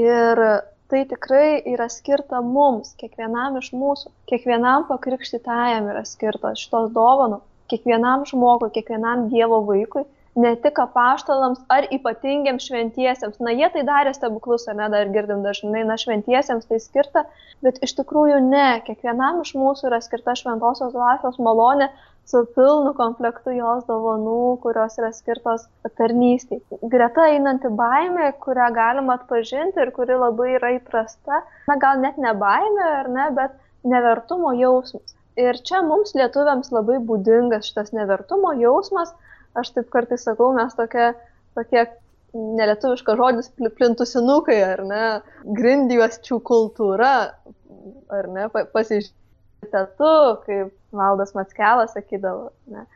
Ir 0.00 0.44
tai 0.90 1.04
tikrai 1.08 1.62
yra 1.72 1.86
skirta 1.88 2.42
mums, 2.44 2.92
kiekvienam 3.00 3.56
iš 3.62 3.72
mūsų, 3.72 4.10
kiekvienam 4.28 4.88
pakrikštytajam 4.90 5.88
yra 5.92 6.04
skirtos 6.04 6.60
šitos 6.60 6.90
dovanos, 6.92 7.46
kiekvienam 7.70 8.26
žmogui, 8.26 8.72
kiekvienam 8.74 9.28
Dievo 9.32 9.62
vaikui, 9.68 10.04
ne 10.38 10.52
tik 10.62 10.78
apaštalams 10.78 11.62
ar 11.72 11.88
ypatingiams 11.94 12.68
šventiesiems. 12.68 13.40
Na, 13.42 13.54
jie 13.56 13.68
tai 13.74 13.82
darė 13.88 14.12
stebuklus, 14.14 14.68
ar 14.70 14.78
ne, 14.78 14.86
dar 14.92 15.10
girdim 15.14 15.42
dažnai, 15.46 15.82
na, 15.88 15.96
šventiesiems 16.00 16.68
tai 16.70 16.78
skirta, 16.82 17.24
bet 17.64 17.80
iš 17.86 17.96
tikrųjų 17.98 18.38
ne, 18.46 18.68
kiekvienam 18.86 19.42
iš 19.44 19.56
mūsų 19.58 19.90
yra 19.90 20.00
skirta 20.04 20.36
šventosios 20.38 20.94
dvasios 20.94 21.40
malonė 21.42 21.90
su 22.30 22.44
pilnu 22.54 22.92
komplektu 22.94 23.54
jos 23.56 23.86
dovanų, 23.88 24.58
kurios 24.62 24.98
yra 25.00 25.10
skirtos 25.14 25.64
tarnystėj. 25.98 26.60
Greta 26.92 27.26
einanti 27.34 27.70
baimė, 27.80 28.30
kurią 28.44 28.68
galima 28.76 29.16
atpažinti 29.18 29.82
ir 29.82 29.90
kuri 29.96 30.18
labai 30.20 30.52
yra 30.58 30.76
įprasta, 30.76 31.42
na 31.70 31.78
gal 31.82 31.98
net 32.04 32.20
ne 32.22 32.34
baimė, 32.44 32.86
ar 33.00 33.10
ne, 33.16 33.26
bet 33.38 33.56
nevertumo 33.94 34.52
jausmas. 34.60 35.16
Ir 35.40 35.58
čia 35.66 35.80
mums 35.86 36.14
lietuviams 36.14 36.70
labai 36.74 37.00
būdingas 37.10 37.70
šitas 37.70 37.94
nevertumo 37.96 38.52
jausmas. 38.60 39.14
Aš 39.58 39.72
taip 39.74 39.88
kartais 39.90 40.22
sakau, 40.26 40.52
mes 40.54 40.74
tokie, 40.78 41.10
tokie 41.58 41.86
nelietuviškas 42.34 43.18
žodis 43.18 43.50
plintusinukai, 43.78 44.58
ar 44.62 44.84
ne, 44.86 45.06
grindijuosčių 45.58 46.38
kultūra, 46.46 47.14
ar 48.14 48.28
ne, 48.30 48.46
pasižiūrėjau 48.54 49.18
tetu, 49.70 50.12
kaip 50.46 50.70
valdas 50.96 51.34
Matskelas 51.36 51.94
sakydavo, 51.96 52.50
ne, 52.72 52.86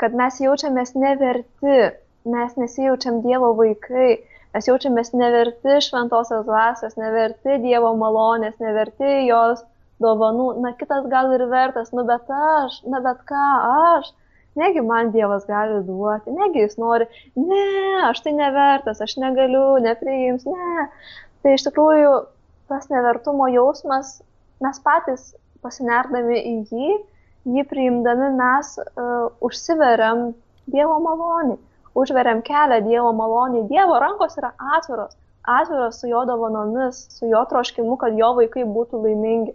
kad 0.00 0.16
mes 0.18 0.40
jaučiamės 0.42 0.94
neverti, 0.98 1.78
mes 2.28 2.56
nesijaučiam 2.60 3.20
Dievo 3.24 3.52
vaikai, 3.58 4.16
mes 4.56 4.68
jaučiamės 4.68 5.14
neverti 5.14 5.78
šventosios 5.86 6.44
dvasios, 6.48 6.98
neverti 7.00 7.60
Dievo 7.62 7.94
malonės, 8.00 8.58
neverti 8.62 9.28
jos 9.28 9.62
dovanų, 10.02 10.50
na 10.64 10.74
kitas 10.78 11.06
gal 11.12 11.32
ir 11.36 11.46
vertas, 11.50 11.92
nu 11.94 12.04
bet 12.08 12.28
aš, 12.34 12.80
na 12.90 13.00
bet 13.04 13.22
ką 13.28 13.46
aš, 13.94 14.10
negi 14.60 14.82
man 14.84 15.10
Dievas 15.14 15.46
gali 15.48 15.80
duoti, 15.86 16.34
negi 16.34 16.64
jis 16.64 16.78
nori, 16.80 17.08
ne, 17.38 17.64
aš 18.10 18.22
tai 18.26 18.34
nevertas, 18.36 19.02
aš 19.04 19.16
negaliu, 19.22 19.66
nepriims, 19.84 20.46
ne. 20.46 20.88
Tai 21.44 21.56
iš 21.56 21.66
tikrųjų 21.68 22.14
tas 22.70 22.88
nevertumo 22.92 23.48
jausmas 23.52 24.20
mes 24.64 24.80
patys 24.84 25.32
pasinerdami 25.64 26.38
į 26.38 26.54
jį, 26.70 26.94
jį 27.54 27.64
priimdami 27.68 28.30
mes 28.38 28.78
uh, 28.80 29.28
užsiveriam 29.44 30.32
Dievo 30.70 30.96
malonį, 31.04 31.58
užveriam 32.00 32.40
kelią 32.44 32.80
Dievo 32.86 33.10
malonį. 33.16 33.66
Dievo 33.68 33.98
rankos 34.00 34.38
yra 34.40 34.54
atviros, 34.78 35.12
atviros 35.44 35.98
su 36.00 36.08
jo 36.08 36.22
dovanomis, 36.28 37.02
su 37.12 37.28
jo 37.28 37.42
troškimu, 37.50 37.98
kad 38.00 38.16
jo 38.16 38.32
vaikai 38.38 38.64
būtų 38.64 39.02
laimingi. 39.04 39.52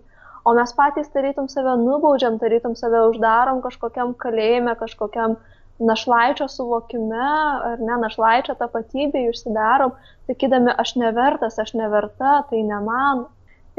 O 0.47 0.53
mes 0.55 0.71
patys 0.73 1.09
tarytum 1.13 1.49
save 1.51 1.75
nubaudžiam, 1.81 2.39
tarytum 2.39 2.75
save 2.79 3.01
uždarom 3.09 3.59
kažkokiam 3.65 4.13
kalėjime, 4.17 4.75
kažkokiam 4.79 5.35
našlaičio 5.79 6.47
suvokime, 6.51 7.27
ar 7.71 7.83
ne 7.83 7.97
našlaičio 8.01 8.55
tapatybėje 8.59 9.33
užsidarom, 9.33 9.93
sakydami, 10.27 10.73
aš 10.83 10.95
nevertas, 10.99 11.59
aš 11.59 11.75
neverta, 11.79 12.39
tai 12.49 12.63
ne 12.67 12.79
man. 12.83 13.27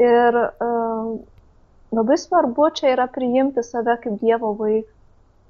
Ir 0.01 0.37
uh, 0.37 1.11
labai 1.93 2.17
svarbu 2.17 2.71
čia 2.77 2.95
yra 2.95 3.05
priimti 3.11 3.63
save 3.65 3.97
kaip 4.05 4.17
Dievo 4.21 4.55
vaiką, 4.57 4.89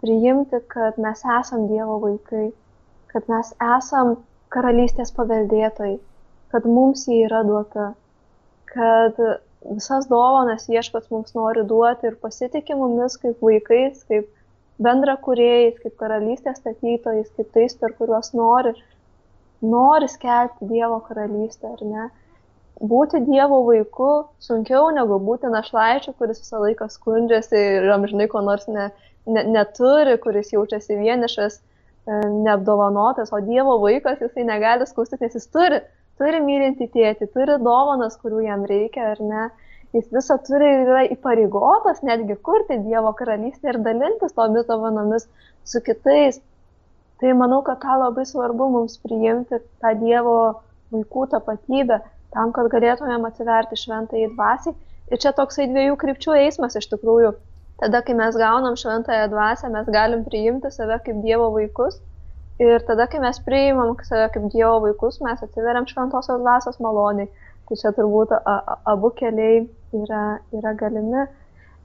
priimti, 0.02 0.60
kad 0.68 0.98
mes 1.00 1.24
esam 1.40 1.68
Dievo 1.70 2.00
vaikai, 2.04 2.50
kad 3.14 3.28
mes 3.32 3.54
esam 3.78 4.16
karalystės 4.52 5.14
paveldėtojai, 5.16 6.00
kad 6.52 6.68
mums 6.68 7.06
jį 7.08 7.22
yra 7.28 7.44
duota, 7.48 7.92
kad 8.74 9.20
visas 9.70 10.08
dovanas 10.10 10.68
viešpats 10.70 11.12
mums 11.14 11.36
nori 11.38 11.64
duoti 11.68 12.10
ir 12.10 12.18
pasitikė 12.22 12.78
mumis 12.78 13.18
kaip 13.22 13.44
vaikais, 13.46 14.04
kaip 14.10 14.30
bendra 14.82 15.18
kuriejais, 15.22 15.78
kaip 15.84 15.98
karalystės 16.00 16.58
statytojais, 16.62 17.30
kaip 17.38 17.52
tais, 17.54 17.76
per 17.78 17.94
kuriuos 18.00 18.34
nori, 18.38 18.74
nori 19.62 20.10
skelbti 20.10 20.70
Dievo 20.72 21.00
karalystę, 21.06 21.76
ar 21.76 21.86
ne? 21.86 22.10
būti 22.82 23.22
Dievo 23.28 23.62
vaiku 23.68 24.12
sunkiau 24.42 24.90
negu 24.96 25.20
būti 25.22 25.52
našlaičiu, 25.54 26.16
kuris 26.18 26.42
visą 26.42 26.64
laiką 26.64 26.88
skundžiasi 26.90 27.60
ir 27.78 27.92
amžinai 27.94 28.28
ko 28.32 28.42
nors 28.42 28.66
ne, 28.68 28.90
ne, 29.28 29.44
neturi, 29.46 30.18
kuris 30.24 30.50
jaučiasi 30.56 30.98
vienišas, 30.98 31.60
e, 31.62 32.22
neapdovanotas, 32.48 33.30
o 33.30 33.42
Dievo 33.46 33.78
vaikas 33.84 34.24
jisai 34.26 34.48
negali 34.48 34.90
skūstis, 34.90 35.22
nes 35.22 35.38
jis 35.38 35.46
turi, 35.54 35.84
turi 36.22 36.40
mylinti 36.46 36.88
tėti, 36.94 37.28
turi 37.34 37.58
dovanas, 37.66 38.18
kurių 38.22 38.46
jam 38.46 38.66
reikia 38.70 39.12
ar 39.16 39.22
ne. 39.26 39.50
Jis 39.96 40.08
visą 40.14 40.38
turi 40.48 40.68
ir 40.72 40.86
yra 40.86 41.02
įpareigotas 41.16 42.00
netgi 42.08 42.38
kurti 42.48 42.78
Dievo 42.86 43.12
karalystę 43.20 43.74
ir 43.74 43.80
dalintis 43.88 44.38
tomis 44.38 44.70
dovanomis 44.70 45.26
su 45.68 45.82
kitais. 45.88 46.40
Tai 47.20 47.34
manau, 47.38 47.60
kad 47.66 47.82
tą 47.84 47.98
labai 48.00 48.24
svarbu 48.30 48.70
mums 48.76 48.96
priimti, 49.04 49.60
tą 49.84 49.92
Dievo 50.00 50.38
vaikų 50.94 51.26
tapatybę, 51.34 52.00
tam, 52.36 52.54
kad 52.56 52.70
galėtumėm 52.72 53.28
atsiverti 53.28 53.80
šventai 53.82 54.30
dvasiai. 54.32 54.78
Ir 55.12 55.20
čia 55.20 55.34
toksai 55.36 55.68
dviejų 55.74 55.98
krypčių 56.00 56.38
eismas 56.46 56.78
iš 56.80 56.88
tikrųjų. 56.94 57.34
Tada, 57.82 58.00
kai 58.06 58.16
mes 58.16 58.38
gaunam 58.40 58.78
šventąją 58.80 59.28
dvasę, 59.34 59.70
mes 59.74 59.90
galim 59.92 60.24
priimti 60.24 60.72
save 60.72 61.02
kaip 61.04 61.20
Dievo 61.26 61.50
vaikus. 61.58 62.00
Ir 62.62 62.84
tada, 62.86 63.08
kai 63.10 63.22
mes 63.24 63.40
priimam 63.42 63.96
save 64.06 64.28
kaip 64.34 64.50
Dievo 64.54 64.82
vaikus, 64.84 65.22
mes 65.26 65.40
atsiveriam 65.42 65.88
šventosios 65.90 66.42
dvasios 66.44 66.78
maloniai. 66.84 67.30
Tai 67.70 67.78
čia 67.80 67.94
turbūt 67.96 68.34
abu 68.92 69.10
keliai 69.18 69.64
yra, 69.96 70.24
yra 70.60 70.74
galimi. 70.78 71.24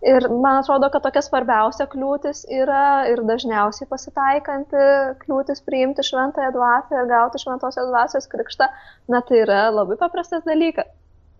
Ir 0.04 0.26
man 0.28 0.58
atrodo, 0.60 0.90
kad 0.92 1.04
tokia 1.06 1.22
svarbiausia 1.24 1.86
kliūtis 1.88 2.42
yra 2.52 3.06
ir 3.08 3.22
dažniausiai 3.26 3.88
pasitaikanti 3.88 4.82
kliūtis 5.22 5.64
priimti 5.64 6.04
šventąją 6.04 6.52
dvasę 6.54 6.98
ir 7.00 7.08
gauti 7.10 7.40
šventosios 7.40 7.88
dvasios 7.88 8.28
krikštą, 8.34 8.68
na 9.08 9.22
tai 9.24 9.40
yra 9.46 9.62
labai 9.72 9.96
paprastas 10.02 10.44
dalykas. 10.44 10.90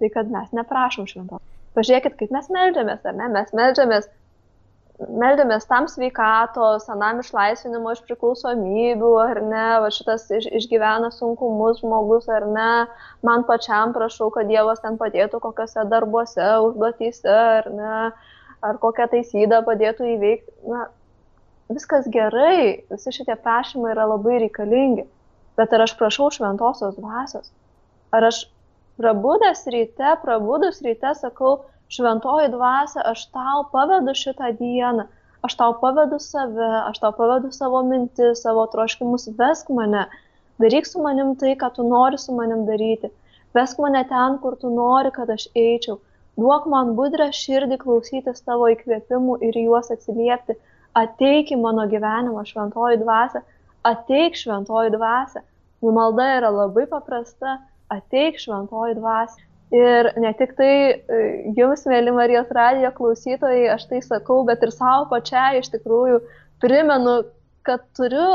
Tai 0.00 0.10
kad 0.14 0.32
mes 0.32 0.48
neprašom 0.56 1.08
šventos. 1.10 1.44
Pažiūrėkit, 1.76 2.16
kaip 2.20 2.32
mes 2.32 2.48
melžiamės, 2.52 3.04
ar 3.04 3.16
ne? 3.20 3.28
Mes 3.36 3.52
melžiamės, 3.56 4.08
melžiamės 4.96 5.66
tam 5.68 5.88
sveikatos, 5.90 6.86
anam 6.92 7.20
išlaisvinimo 7.20 7.92
iš 7.92 8.00
priklausomybių, 8.06 9.10
ar 9.20 9.42
ne, 9.44 9.66
va 9.84 9.90
šitas 9.92 10.24
iš, 10.38 10.46
išgyvena 10.60 11.10
sunkumus 11.12 11.82
žmogus, 11.82 12.30
ar 12.32 12.46
ne, 12.48 12.70
man 13.26 13.44
pačiam 13.48 13.92
prašau, 13.96 14.30
kad 14.34 14.48
Dievas 14.48 14.80
ten 14.84 14.96
padėtų 15.00 15.42
kokiuose 15.44 15.84
darbuose, 15.90 16.48
užduotyse, 16.68 17.36
ar 17.60 17.70
ne 17.76 17.98
ar 18.64 18.78
kokią 18.82 19.08
taisydą 19.12 19.60
padėtų 19.66 20.08
įveikti. 20.14 20.52
Na, 20.70 20.86
viskas 21.72 22.08
gerai, 22.12 22.86
visi 22.90 23.14
šitie 23.14 23.36
prašymai 23.42 23.92
yra 23.94 24.06
labai 24.12 24.40
reikalingi. 24.46 25.06
Bet 25.56 25.72
ar 25.72 25.86
aš 25.86 25.96
prašau 26.00 26.28
šventosios 26.34 26.98
dvasios? 26.98 27.50
Ar 28.14 28.28
aš 28.28 28.44
prabudęs 29.00 29.64
ryte, 29.72 30.16
prabudus 30.22 30.82
ryte 30.84 31.12
sakau, 31.18 31.58
šventoji 31.92 32.50
dvasia, 32.52 33.02
aš 33.12 33.26
tau 33.34 33.64
pavedu 33.72 34.14
šitą 34.14 34.50
dieną, 34.58 35.06
aš 35.46 35.56
tau 35.60 35.76
pavedu 35.80 36.18
save, 36.22 36.70
aš 36.90 36.98
tau 37.02 37.12
pavedu 37.16 37.52
savo 37.54 37.82
mintis, 37.86 38.42
savo 38.42 38.66
troškimus, 38.72 39.28
vesk 39.38 39.70
mane, 39.70 40.06
daryk 40.62 40.88
su 40.88 41.02
manim 41.02 41.34
tai, 41.40 41.54
ką 41.60 41.70
tu 41.76 41.86
nori 41.86 42.18
su 42.18 42.34
manim 42.34 42.66
daryti, 42.66 43.12
vesk 43.54 43.80
mane 43.82 44.02
ten, 44.10 44.38
kur 44.42 44.56
tu 44.60 44.72
nori, 44.74 45.12
kad 45.14 45.30
aš 45.30 45.48
eičiau, 45.54 46.00
duok 46.36 46.66
man 46.72 46.94
budrę 46.98 47.28
širdį 47.32 47.78
klausytis 47.84 48.42
tavo 48.48 48.70
įkvėpimų 48.74 49.40
ir 49.48 49.60
juos 49.66 49.92
atsiliepti. 49.94 50.58
ateik 50.96 51.50
į 51.52 51.56
mano 51.60 51.84
gyvenimą 51.92 52.42
šventoji 52.48 52.96
dvasia, 53.02 53.42
ateik 53.84 54.36
šventoji 54.40 54.94
dvasia. 54.94 55.42
Nu, 55.84 55.92
malda 55.92 56.24
yra 56.38 56.50
labai 56.50 56.86
paprasta, 56.88 57.58
ateik 57.92 58.40
šventoji 58.40 58.96
dvasia. 58.96 59.44
Ir 59.74 60.12
ne 60.22 60.30
tik 60.38 60.52
tai 60.54 60.72
e, 60.94 61.22
jums, 61.58 61.82
mėly 61.90 62.12
Marijos 62.14 62.52
radijo 62.54 62.92
klausytojai, 62.94 63.64
aš 63.74 63.88
tai 63.90 63.98
sakau, 64.04 64.44
bet 64.46 64.62
ir 64.62 64.70
savo 64.70 65.08
pačiai 65.10 65.58
iš 65.58 65.72
tikrųjų 65.72 66.20
primenu, 66.62 67.16
kad 67.66 67.82
turiu 67.98 68.28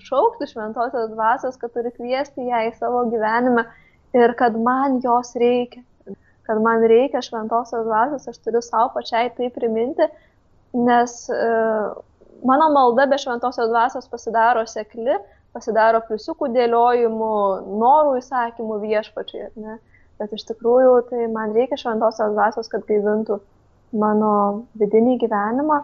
šaukti 0.00 0.48
šventosios 0.48 1.10
dvasios, 1.12 1.58
kad 1.60 1.74
turiu 1.74 1.92
kviesti 1.92 2.48
ją 2.48 2.62
į 2.70 2.72
savo 2.78 3.04
gyvenimą 3.12 3.66
ir 4.16 4.32
kad 4.38 4.56
man 4.56 5.00
jos 5.04 5.34
reikia. 5.36 5.84
Kad 6.48 6.58
man 6.58 6.82
reikia 6.88 7.20
šventosios 7.22 7.84
dvasios, 7.86 8.24
aš 8.32 8.40
turiu 8.42 8.64
savo 8.64 8.88
pačiai 8.96 9.28
tai 9.36 9.52
priminti, 9.54 10.08
nes 10.74 11.12
e, 11.30 11.52
mano 12.48 12.72
malda 12.72 13.06
be 13.06 13.20
šventosios 13.20 13.70
dvasios 13.70 14.08
pasidaro 14.10 14.64
sekli, 14.66 15.20
pasidaro 15.54 16.00
pliusiukų 16.08 16.48
dėliojimų, 16.56 17.36
norų 17.78 18.16
įsakymų 18.18 18.80
viešpačiai. 18.82 19.52
Ne? 19.60 19.78
Bet 20.20 20.34
iš 20.36 20.44
tikrųjų 20.50 20.98
tai 21.08 21.28
man 21.32 21.54
reikia 21.56 21.78
šventosios 21.80 22.34
dvasios, 22.34 22.68
kad 22.72 22.84
gaivintų 22.88 23.38
mano 23.98 24.34
vidinį 24.78 25.16
gyvenimą, 25.24 25.78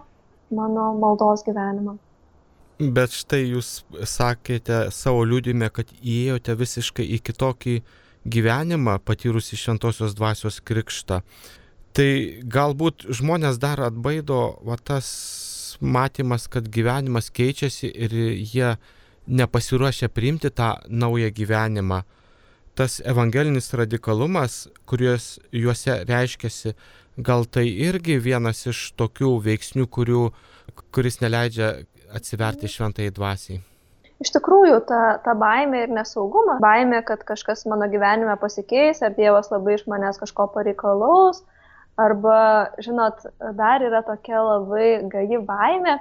mano 0.54 0.90
maldos 1.00 1.44
gyvenimą. 1.46 1.96
Bet 2.78 3.10
štai 3.10 3.40
jūs 3.42 3.80
sakėte 4.06 4.84
savo 4.94 5.24
liūdime, 5.26 5.66
kad 5.74 5.90
įėjote 5.98 6.54
visiškai 6.60 7.08
į 7.16 7.18
kitokį 7.26 7.74
gyvenimą, 8.28 9.00
patyrusi 9.02 9.58
šventosios 9.58 10.14
dvasios 10.14 10.60
krikštą. 10.62 11.22
Tai 11.96 12.10
galbūt 12.46 13.08
žmonės 13.18 13.58
dar 13.58 13.82
atbaido 13.82 14.60
va, 14.62 14.76
tas 14.78 15.08
matymas, 15.80 16.46
kad 16.46 16.68
gyvenimas 16.70 17.32
keičiasi 17.34 17.90
ir 17.90 18.14
jie 18.46 18.76
nepasiruošia 19.26 20.08
priimti 20.08 20.50
tą 20.54 20.76
naują 20.88 21.32
gyvenimą. 21.34 22.02
Tas 22.78 23.00
evangelinis 23.02 23.72
radikalumas, 23.74 24.68
kuriuos 24.86 25.24
juose 25.50 25.96
reiškiasi, 26.06 26.76
gal 27.26 27.42
tai 27.50 27.64
irgi 27.66 28.20
vienas 28.22 28.60
iš 28.70 28.92
tokių 29.00 29.32
veiksnių, 29.42 29.88
kurių, 29.90 30.28
kuris 30.94 31.18
neleidžia 31.18 31.72
atsiverti 32.14 32.70
šventai 32.70 33.08
dvasiai? 33.16 33.58
Iš 34.22 34.30
tikrųjų, 34.34 34.76
ta, 34.86 35.00
ta 35.24 35.34
baimė 35.38 35.84
ir 35.88 35.94
nesaugumas, 35.94 36.60
baimė, 36.62 37.02
kad 37.06 37.24
kažkas 37.26 37.64
mano 37.70 37.86
gyvenime 37.90 38.34
pasikeis, 38.38 39.02
ar 39.02 39.14
Dievas 39.18 39.50
labai 39.50 39.74
iš 39.74 39.84
manęs 39.90 40.18
kažko 40.22 40.46
pareikalaus, 40.54 41.42
arba, 41.98 42.38
žinot, 42.82 43.26
dar 43.58 43.82
yra 43.82 44.04
tokia 44.06 44.38
labai 44.42 44.88
gaji 45.10 45.42
baimė, 45.50 45.98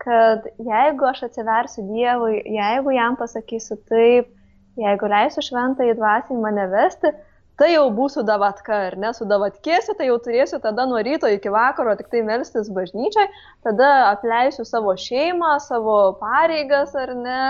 kad 0.00 0.48
jeigu 0.56 1.08
aš 1.12 1.26
atsiversiu 1.28 1.84
Dievui, 1.92 2.40
jeigu 2.56 2.96
jam 2.96 3.20
pasakysiu 3.20 3.76
taip, 3.92 4.32
jeigu 4.78 5.10
leisiu 5.10 5.44
šventai 5.44 5.90
dvasiai 5.98 6.38
mane 6.40 6.68
vesti, 6.72 7.12
tai 7.58 7.72
jau 7.72 7.88
būsiu 7.94 8.22
davatka, 8.26 8.84
ar 8.88 8.96
ne, 9.02 9.10
su 9.16 9.26
davatkėsiu, 9.28 9.96
tai 9.98 10.08
jau 10.10 10.18
turėsiu 10.22 10.60
tada 10.62 10.86
nuo 10.86 11.00
ryto 11.02 11.30
iki 11.34 11.50
vakaro 11.50 11.96
tik 11.98 12.10
tai 12.12 12.22
melstis 12.26 12.70
bažnyčiai, 12.70 13.26
tada 13.66 13.90
apleisiu 14.12 14.66
savo 14.68 14.94
šeimą, 14.94 15.56
savo 15.64 15.98
pareigas, 16.22 16.94
ar 16.94 17.14
ne, 17.18 17.46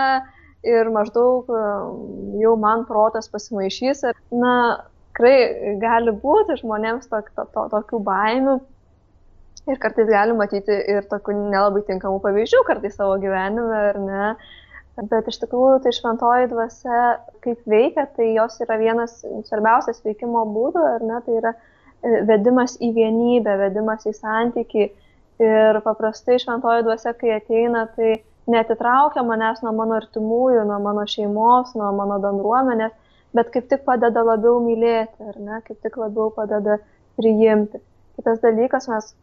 ir 0.65 0.89
maždaug 0.93 1.49
um, 1.53 2.39
jau 2.41 2.55
man 2.59 2.87
protas 2.89 3.29
pasimaišys. 3.31 4.03
Ir, 4.09 4.17
na, 4.33 4.55
tikrai 5.19 5.75
gali 5.81 6.15
būti 6.15 6.57
žmonėms 6.61 7.09
to, 7.11 7.21
to, 7.35 7.45
to, 7.53 7.65
tokių 7.75 8.01
baimių. 8.07 8.59
Ir 9.69 9.77
kartais 9.77 10.07
gali 10.09 10.33
matyti 10.33 10.73
ir 10.89 11.05
tokių 11.11 11.35
nelabai 11.51 11.83
tinkamų 11.85 12.21
pavyzdžių 12.23 12.63
kartais 12.65 12.95
savo 12.97 13.19
gyvenime, 13.21 13.81
ar 13.91 13.99
ne. 14.01 14.29
Bet 15.07 15.29
iš 15.31 15.37
tikrųjų 15.39 15.79
tai 15.83 15.91
šventoji 15.95 16.49
dvasia, 16.51 17.01
kaip 17.43 17.59
veikia, 17.69 18.03
tai 18.17 18.33
jos 18.33 18.57
yra 18.65 18.75
vienas 18.81 19.19
svarbiausias 19.47 20.01
veikimo 20.03 20.41
būdų, 20.51 20.85
ar 20.95 21.05
ne, 21.05 21.19
tai 21.23 21.37
yra 21.39 21.53
e, 21.55 22.23
vedimas 22.27 22.75
į 22.83 22.89
vienybę, 22.97 23.53
vedimas 23.61 24.07
į 24.09 24.15
santyki. 24.17 24.89
Ir 25.39 25.79
paprastai 25.85 26.35
šventoji 26.41 26.83
dvasia, 26.83 27.13
kai 27.15 27.31
ateina, 27.37 27.85
tai 27.95 28.17
netitraukia 28.51 29.23
manęs 29.23 29.61
nuo 29.63 29.71
mano 29.77 29.95
artimųjų, 29.95 30.65
nuo 30.67 30.79
mano 30.83 31.05
šeimos, 31.07 31.71
nuo 31.79 31.93
mano 31.95 32.17
bendruomenės, 32.25 32.91
bet 33.37 33.53
kaip 33.53 33.69
tik 33.71 33.85
padeda 33.87 34.25
labiau 34.25 34.57
mylėti, 34.65 35.29
ar 35.31 35.37
ne, 35.39 35.61
kaip 35.67 35.79
tik 35.85 35.95
labiau 36.01 36.27
padeda 36.35 36.75
priimti. 37.19 37.79
Kitas 38.19 38.41
dalykas, 38.43 38.89
mes 38.91 39.13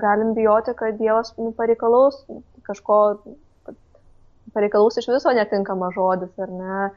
galim 0.00 0.32
bijoti, 0.38 0.72
kad 0.78 0.96
Dievas 0.96 1.34
nu, 1.36 1.50
pareikalaus 1.58 2.22
kažko 2.64 3.02
pareikalaus 4.54 4.98
iš 5.00 5.08
viso 5.10 5.32
netinkamas 5.36 5.94
žodis, 5.96 6.32
ar 6.40 6.52
ne, 6.52 6.88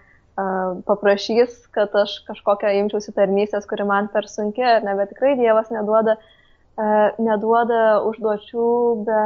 paprašys, 0.88 1.58
kad 1.76 1.94
aš 1.98 2.22
kažkokią 2.28 2.72
imčiausi 2.80 3.14
tarnystės, 3.16 3.68
kuri 3.70 3.86
man 3.88 4.08
per 4.14 4.30
sunki, 4.32 4.64
ar 4.64 4.86
ne, 4.86 4.96
bet 5.00 5.12
tikrai 5.14 5.36
Dievas 5.40 5.72
neduoda, 5.74 6.18
neduoda 7.22 7.82
užduočių 8.08 8.70
be, 9.08 9.24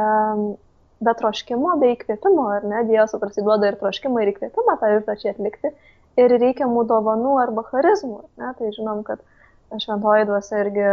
be 1.06 1.14
troškimo, 1.20 1.76
be 1.80 1.92
įkvėpimo, 1.94 2.48
ar 2.58 2.66
ne, 2.66 2.82
Dievas 2.90 3.14
paprastai 3.14 3.46
duoda 3.46 3.70
ir 3.70 3.78
troškimą, 3.80 4.24
ir 4.24 4.34
įkvėpimą 4.34 4.76
tą 4.82 4.92
užduočią 4.98 5.36
atlikti, 5.36 5.72
ir 6.20 6.36
reikiamų 6.42 6.84
dovanų 6.90 7.38
arba 7.44 7.64
charizmų, 7.70 8.20
ne, 8.42 8.52
tai 8.58 8.74
žinom, 8.74 9.06
kad 9.06 9.22
šventoji 9.82 10.26
dvasia 10.28 10.60
irgi 10.62 10.84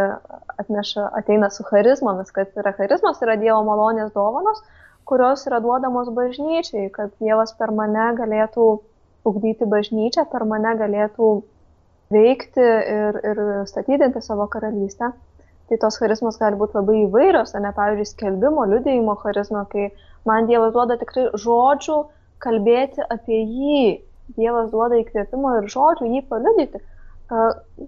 atneša, 0.62 1.10
ateina 1.20 1.50
su 1.50 1.66
charizmomis, 1.66 2.32
kad 2.34 2.54
yra 2.58 2.74
charizmas, 2.76 3.20
yra 3.22 3.36
Dievo 3.40 3.60
malonės 3.66 4.14
dovanos, 4.14 4.62
kurios 5.08 5.44
yra 5.48 5.60
duodamos 5.60 6.08
bažnyčiai, 6.16 6.90
kad 6.92 7.12
Dievas 7.20 7.52
per 7.58 7.72
mane 7.74 8.10
galėtų 8.18 8.68
ugdyti 9.28 9.68
bažnyčią, 9.68 10.26
per 10.32 10.44
mane 10.48 10.74
galėtų 10.80 11.28
veikti 12.14 12.64
ir, 12.94 13.20
ir 13.32 13.42
statydinti 13.68 14.22
savo 14.24 14.48
karalystę. 14.52 15.12
Tai 15.68 15.78
tos 15.80 15.96
charizmos 15.96 16.36
gali 16.40 16.58
būti 16.60 16.76
labai 16.76 16.96
įvairios, 17.06 17.54
ne 17.56 17.70
pavyzdžiui, 17.76 18.10
skelbimo, 18.10 18.66
liudėjimo 18.68 19.14
charizma, 19.22 19.64
kai 19.70 19.88
man 20.28 20.48
Dievas 20.50 20.74
duoda 20.74 20.98
tikrai 21.00 21.30
žodžių 21.40 22.00
kalbėti 22.44 23.06
apie 23.08 23.40
jį. 23.40 23.84
Dievas 24.36 24.70
duoda 24.72 24.98
įkvėpimo 25.00 25.54
ir 25.60 25.70
žodžių 25.72 26.10
jį 26.12 26.20
paliudyti. 26.28 26.80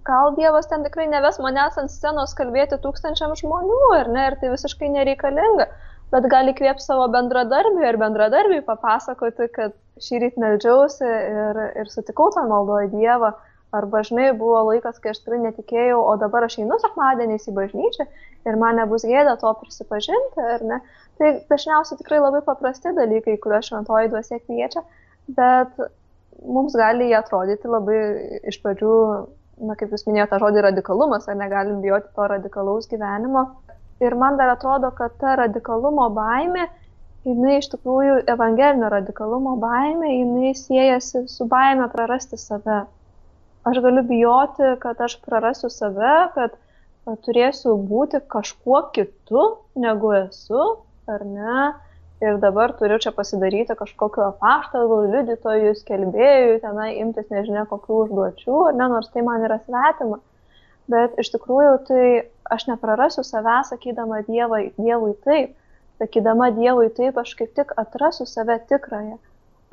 Gal 0.09 0.33
Dievas 0.37 0.65
ten 0.69 0.83
tikrai 0.85 1.05
neves 1.09 1.37
manęs 1.41 1.77
ant 1.77 1.93
scenos 1.93 2.33
kalbėti 2.37 2.79
tūkstančiam 2.81 3.35
žmonių, 3.37 3.81
ar 3.99 4.09
ne, 4.09 4.25
ir 4.31 4.37
tai 4.41 4.49
visiškai 4.53 4.89
nereikalinga 4.93 5.69
bet 6.13 6.29
gali 6.31 6.53
kviep 6.57 6.79
savo 6.83 7.07
bendradarbiui 7.13 7.87
ir 7.87 7.99
bendradarbiui 8.01 8.63
papasakoti, 8.67 9.49
kad 9.55 9.75
šį 10.03 10.21
rytą 10.23 10.43
meldžiausi 10.43 11.05
ir, 11.07 11.61
ir 11.81 11.91
sutikau 11.91 12.29
tą 12.35 12.47
maldoją 12.49 12.91
Dievą. 12.93 13.33
Arba 13.75 13.99
žinai, 14.07 14.29
buvo 14.39 14.61
laikas, 14.69 14.95
kai 15.03 15.11
aš 15.11 15.19
tikrai 15.19 15.41
netikėjau, 15.43 15.97
o 15.99 16.13
dabar 16.21 16.45
aš 16.45 16.55
einu 16.61 16.77
sekmadieniais 16.79 17.49
į 17.51 17.53
bažnyčią 17.57 18.05
ir 18.47 18.55
man 18.61 18.79
nebus 18.79 19.03
gėda 19.03 19.33
to 19.41 19.51
prisipažinti, 19.59 20.45
ar 20.55 20.63
ne? 20.63 20.77
Tai 21.19 21.31
dažniausiai 21.51 21.99
tikrai 21.99 22.21
labai 22.23 22.39
paprasti 22.45 22.93
dalykai, 22.95 23.35
kuriuos 23.43 23.67
šventoji 23.67 24.13
duosė 24.13 24.39
kviečia, 24.45 24.85
bet 25.35 25.75
mums 26.47 26.77
gali 26.79 27.09
jie 27.09 27.17
atrodyti 27.19 27.67
labai 27.67 27.99
iš 28.47 28.61
pradžių, 28.63 28.95
na 29.67 29.75
kaip 29.75 29.91
jūs 29.91 30.07
minėjote, 30.07 30.39
žodį 30.45 30.63
radikalumas, 30.69 31.27
ar 31.27 31.35
negalim 31.39 31.81
bijoti 31.83 32.13
to 32.15 32.31
radikalaus 32.31 32.87
gyvenimo, 32.87 33.49
Ir 33.99 34.13
man 34.15 34.37
dar 34.37 34.51
atrodo, 34.53 34.91
kad 34.93 35.15
ta 35.21 35.35
radikalumo 35.39 36.09
baime, 36.13 36.67
jinai 37.25 37.57
iš 37.57 37.71
tikrųjų 37.71 38.19
evangelinio 38.29 38.91
radikalumo 38.93 39.55
baime, 39.61 40.11
jinai 40.13 40.53
siejasi 40.57 41.23
su 41.31 41.47
baime 41.49 41.87
prarasti 41.93 42.37
save. 42.37 42.83
Aš 43.67 43.81
galiu 43.83 44.03
bijoti, 44.07 44.75
kad 44.83 45.01
aš 45.01 45.17
prarasiu 45.25 45.71
save, 45.73 46.13
kad 46.35 46.53
turėsiu 47.25 47.73
būti 47.89 48.21
kažkuo 48.35 48.83
kitu, 48.95 49.49
negu 49.81 50.13
esu, 50.21 50.69
ar 51.09 51.25
ne. 51.25 51.57
Ir 52.21 52.39
dabar 52.41 52.71
turiu 52.77 52.97
čia 53.01 53.11
pasidaryti 53.13 53.75
kažkokiu 53.77 54.23
apaštalu, 54.29 55.03
liudytojų, 55.11 55.73
skelbėjų, 55.81 56.55
tenai 56.63 56.95
imtis 57.01 57.27
nežinia 57.33 57.67
kokių 57.69 57.99
užduočių, 58.05 58.55
ar 58.71 58.77
ne, 58.77 58.87
nors 58.93 59.11
tai 59.13 59.25
man 59.25 59.45
yra 59.45 59.59
svetima 59.65 60.17
bet 60.91 61.17
iš 61.21 61.31
tikrųjų 61.35 61.73
tai 61.87 62.03
aš 62.51 62.67
neprarasiu 62.71 63.23
savęs, 63.27 63.73
sakydama 63.73 64.21
dievai, 64.27 64.71
Dievui 64.79 65.13
taip, 65.25 65.55
sakydama 66.01 66.51
Dievui 66.55 66.89
taip, 66.95 67.17
aš 67.19 67.35
kaip 67.39 67.53
tik 67.57 67.73
atrasiu 67.77 68.27
save 68.29 68.59
tikrąją, 68.69 69.17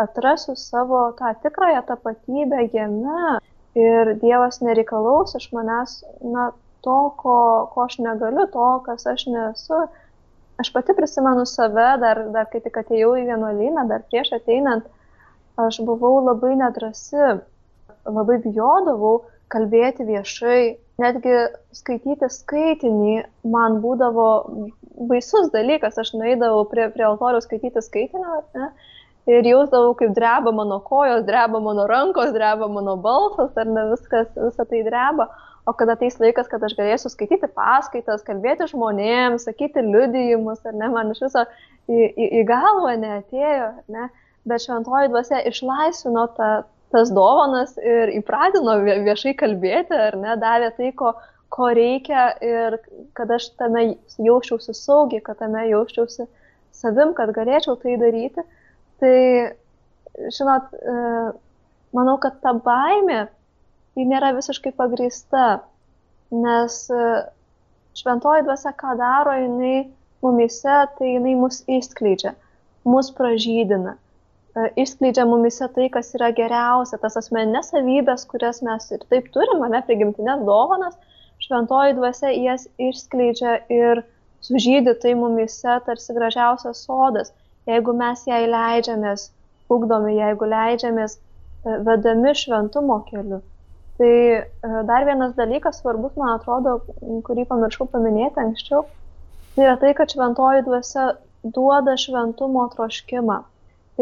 atrasiu 0.02 0.56
savo 0.58 1.06
tą 1.18 1.34
tikrąją 1.42 1.82
tapatybę 1.90 2.68
jame. 2.72 3.38
Ir 3.74 4.12
Dievas 4.22 4.60
nereikalaus 4.62 5.34
iš 5.34 5.48
manęs, 5.50 5.96
na, 6.22 6.52
to, 6.84 6.98
ko, 7.18 7.36
ko 7.72 7.86
aš 7.88 7.98
negaliu, 8.04 8.46
to, 8.52 8.66
kas 8.86 9.06
aš 9.10 9.26
nesu. 9.32 9.80
Aš 10.62 10.70
pati 10.70 10.94
prisimenu 10.94 11.42
save, 11.50 11.88
dar, 11.98 12.20
dar 12.30 12.46
kai 12.52 12.60
tik 12.62 12.76
atėjau 12.78 13.16
į 13.18 13.24
vienuolyną, 13.32 13.88
dar 13.90 14.04
prieš 14.06 14.36
ateinant, 14.36 14.86
aš 15.58 15.80
buvau 15.86 16.20
labai 16.22 16.52
nedrasi, 16.60 17.40
labai 18.06 18.38
bijodavau 18.44 19.24
kalbėti 19.50 20.06
viešai 20.06 20.60
netgi 21.02 21.36
skaityti 21.74 22.28
skaitinį 22.30 23.14
man 23.50 23.80
būdavo 23.82 24.28
baisus 25.10 25.50
dalykas, 25.54 25.98
aš 25.98 26.14
nueidavau 26.14 26.64
prie, 26.70 26.86
prie 26.94 27.06
altoriaus 27.08 27.48
skaityti 27.48 27.82
skaitinio, 27.82 28.42
ne, 28.54 28.68
ir 29.30 29.48
jausdavau, 29.48 29.94
kaip 29.98 30.14
dreba 30.16 30.52
mano 30.54 30.78
kojos, 30.84 31.24
dreba 31.26 31.60
mano 31.62 31.88
rankos, 31.90 32.32
dreba 32.36 32.68
mano 32.70 32.96
balsas, 33.00 33.52
ar 33.58 33.66
ne 33.66 33.88
viskas, 33.92 34.30
visa 34.36 34.68
tai 34.68 34.84
dreba. 34.86 35.30
O 35.64 35.72
kada 35.72 35.94
ateis 35.96 36.18
laikas, 36.20 36.48
kad 36.50 36.62
aš 36.66 36.74
galėsiu 36.76 37.08
skaityti 37.08 37.48
paskaitas, 37.56 38.24
kalbėti 38.26 38.68
žmonėms, 38.68 39.46
sakyti 39.48 39.80
liudijimus, 39.80 40.60
ar 40.68 40.76
ne, 40.76 40.90
man 40.92 41.14
iš 41.14 41.22
viso 41.24 41.46
į, 41.88 42.02
į, 42.04 42.26
į 42.40 42.42
galvą 42.50 42.92
neatėjo, 43.00 43.70
ne, 43.94 44.10
bet 44.44 44.66
šventoji 44.66 45.08
dvasia 45.08 45.40
išlaisvino 45.48 46.26
tą, 46.36 46.50
tas 46.94 47.10
dovanas 47.10 47.74
ir 47.82 48.12
įpratino 48.20 48.78
viešai 48.86 49.34
kalbėti, 49.38 49.96
ar 50.08 50.16
ne, 50.20 50.36
davė 50.38 50.70
tai, 50.76 50.92
ko, 50.94 51.10
ko 51.54 51.70
reikia 51.74 52.28
ir 52.44 52.78
kad 53.18 53.32
aš 53.34 53.50
tame 53.58 53.86
jausčiausi 54.22 54.74
saugiai, 54.78 55.22
kad 55.24 55.40
tame 55.42 55.66
jausčiausi 55.72 56.28
savim, 56.74 57.14
kad 57.18 57.34
galėčiau 57.34 57.74
tai 57.82 57.96
daryti. 57.98 58.44
Tai, 59.02 59.16
žinot, 60.36 60.70
e, 60.74 60.96
manau, 61.98 62.16
kad 62.22 62.38
ta 62.44 62.54
baimė 62.54 63.24
ji 63.98 64.06
nėra 64.10 64.30
visiškai 64.38 64.74
pagrįsta, 64.78 65.48
nes 66.34 66.78
e, 66.94 67.10
šventoji 67.98 68.46
dvasia, 68.46 68.74
ką 68.78 68.94
daro, 69.02 69.34
jinai 69.38 69.76
mumise, 70.24 70.78
tai 70.98 71.16
jinai 71.16 71.34
mus 71.38 71.62
išskleidžia, 71.66 72.34
mus 72.86 73.10
pražydina, 73.14 73.98
išskleidžia 74.54 75.24
mumise 75.26 75.66
tai, 75.74 75.88
kas 75.90 76.12
yra 76.14 76.30
geriausia, 76.34 76.98
tas 77.02 77.18
asmeninės 77.18 77.72
savybės, 77.72 78.26
kurias 78.30 78.62
mes 78.62 78.86
ir 78.94 79.02
taip 79.10 79.30
turime, 79.34 79.68
ne 79.72 79.80
prigimtinės 79.86 80.44
dovanas, 80.46 80.98
šventoji 81.42 81.96
dvasia 81.98 82.30
jas 82.36 82.68
išskleidžia 82.78 83.56
ir 83.74 84.04
sužydė 84.44 84.94
tai 85.02 85.14
mumise 85.18 85.78
tarsi 85.86 86.14
gražiausias 86.16 86.84
sodas, 86.86 87.32
jeigu 87.66 87.94
mes 87.98 88.22
jai 88.28 88.44
leidžiamės, 88.50 89.30
ugdomi, 89.72 90.14
jeigu 90.18 90.48
leidžiamės 90.52 91.16
e, 91.16 91.78
vedami 91.88 92.34
šventumo 92.38 93.00
keliu. 93.08 93.40
Tai 93.98 94.12
e, 94.12 94.44
dar 94.90 95.06
vienas 95.08 95.34
dalykas 95.38 95.80
svarbus, 95.80 96.14
man 96.20 96.36
atrodo, 96.36 96.76
kurį 97.26 97.46
pamiršau 97.50 97.88
paminėti 97.90 98.42
anksčiau, 98.44 98.84
tai 99.56 99.66
yra 99.66 99.74
tai, 99.82 99.94
kad 99.98 100.14
šventoji 100.14 100.62
dvasia 100.68 101.08
duoda 101.44 101.96
šventumo 102.00 102.68
troškimą. 102.76 103.40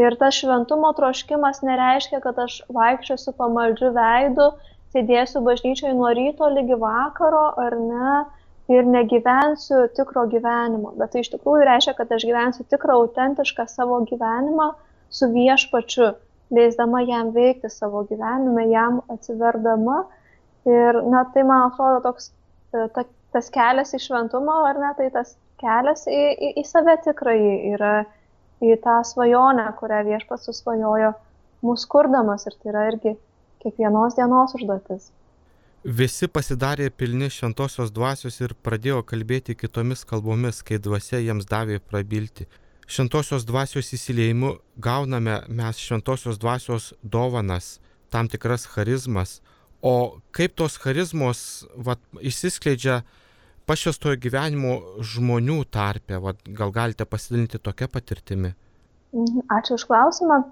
Ir 0.01 0.17
tas 0.17 0.37
šventumo 0.39 0.89
troškimas 0.97 1.61
nereiškia, 1.67 2.23
kad 2.25 2.39
aš 2.41 2.63
vaikščiosiu 2.73 3.35
pamaldžiu 3.37 3.91
veidu, 3.93 4.47
sėdėsiu 4.95 5.43
bažnyčioje 5.45 5.93
nuo 5.97 6.13
ryto 6.17 6.49
lygi 6.53 6.79
vakaro 6.81 7.45
ar 7.61 7.77
ne 7.77 8.15
ir 8.73 8.89
negyvensiu 8.89 9.85
tikro 9.97 10.25
gyvenimo. 10.33 10.95
Bet 10.97 11.13
tai 11.13 11.25
iš 11.25 11.33
tikrųjų 11.35 11.67
reiškia, 11.69 11.95
kad 11.99 12.13
aš 12.17 12.25
gyvensiu 12.29 12.65
tikrą 12.73 12.97
autentišką 13.03 13.67
savo 13.69 14.01
gyvenimą 14.09 14.71
su 15.13 15.29
viešpačiu 15.33 16.15
leisdama 16.53 17.03
jam 17.05 17.33
veikti 17.37 17.69
savo 17.73 18.05
gyvenime, 18.09 18.67
jam 18.73 19.01
atsiverdama. 19.13 20.03
Ir, 20.69 21.03
na, 21.11 21.25
tai 21.35 21.45
man 21.49 21.69
atrodo 21.69 22.01
toks, 22.07 22.31
e, 22.73 22.87
ta, 22.95 23.05
tas 23.35 23.49
kelias 23.53 23.93
į 23.97 24.03
šventumą, 24.05 24.61
ar 24.71 24.81
ne, 24.81 24.93
tai 24.99 25.09
tas 25.15 25.35
kelias 25.61 26.07
į, 26.07 26.21
į, 26.33 26.53
į 26.63 26.67
save 26.69 26.97
tikrai 27.05 27.39
yra 27.75 27.95
į 28.63 28.77
tą 28.85 29.01
svajonę, 29.07 29.67
kurią 29.79 30.03
viešpats 30.11 30.49
susvajojo 30.49 31.13
mūsų 31.67 31.91
kurdamas 31.95 32.47
ir 32.49 32.57
tai 32.59 32.73
yra 32.73 32.87
irgi 32.93 33.17
kiekvienos 33.63 34.17
dienos 34.19 34.55
užduotis. 34.59 35.11
Visi 35.83 36.29
pasidarė 36.31 36.91
pilni 36.95 37.27
šventosios 37.31 37.91
dvasios 37.91 38.37
ir 38.41 38.55
pradėjo 38.55 39.01
kalbėti 39.03 39.57
kitomis 39.59 40.05
kalbomis, 40.07 40.61
kai 40.63 40.79
dvasia 40.79 41.19
jiems 41.19 41.49
davė 41.51 41.81
prabilti. 41.83 42.47
Šventosios 42.87 43.43
dvasios 43.49 43.91
įsileimu 43.97 44.53
gauname 44.79 45.41
mes 45.49 45.81
šventosios 45.83 46.39
dvasios 46.39 46.93
dovanas, 47.03 47.81
tam 48.15 48.29
tikras 48.31 48.69
charizmas, 48.71 49.41
o 49.83 50.21
kaip 50.31 50.55
tos 50.55 50.79
charizmos 50.79 51.65
vat, 51.75 51.99
išsiskleidžia 52.21 53.03
pašvestojo 53.69 54.19
gyvenimo 54.23 54.79
žmonių 55.13 55.63
tarpe, 55.73 56.19
vat, 56.23 56.41
gal 56.59 56.73
galite 56.75 57.07
pasidalinti 57.09 57.61
tokią 57.63 57.89
patirtimį? 57.93 58.53
Mhm, 59.13 59.47
ačiū 59.53 59.77
už 59.79 59.87
klausimą. 59.91 60.43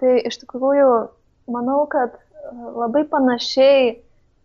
Tai 0.00 0.12
iš 0.26 0.40
tikrųjų 0.42 0.90
manau, 1.52 1.82
kad 1.90 2.16
labai 2.76 3.04
panašiai 3.10 3.98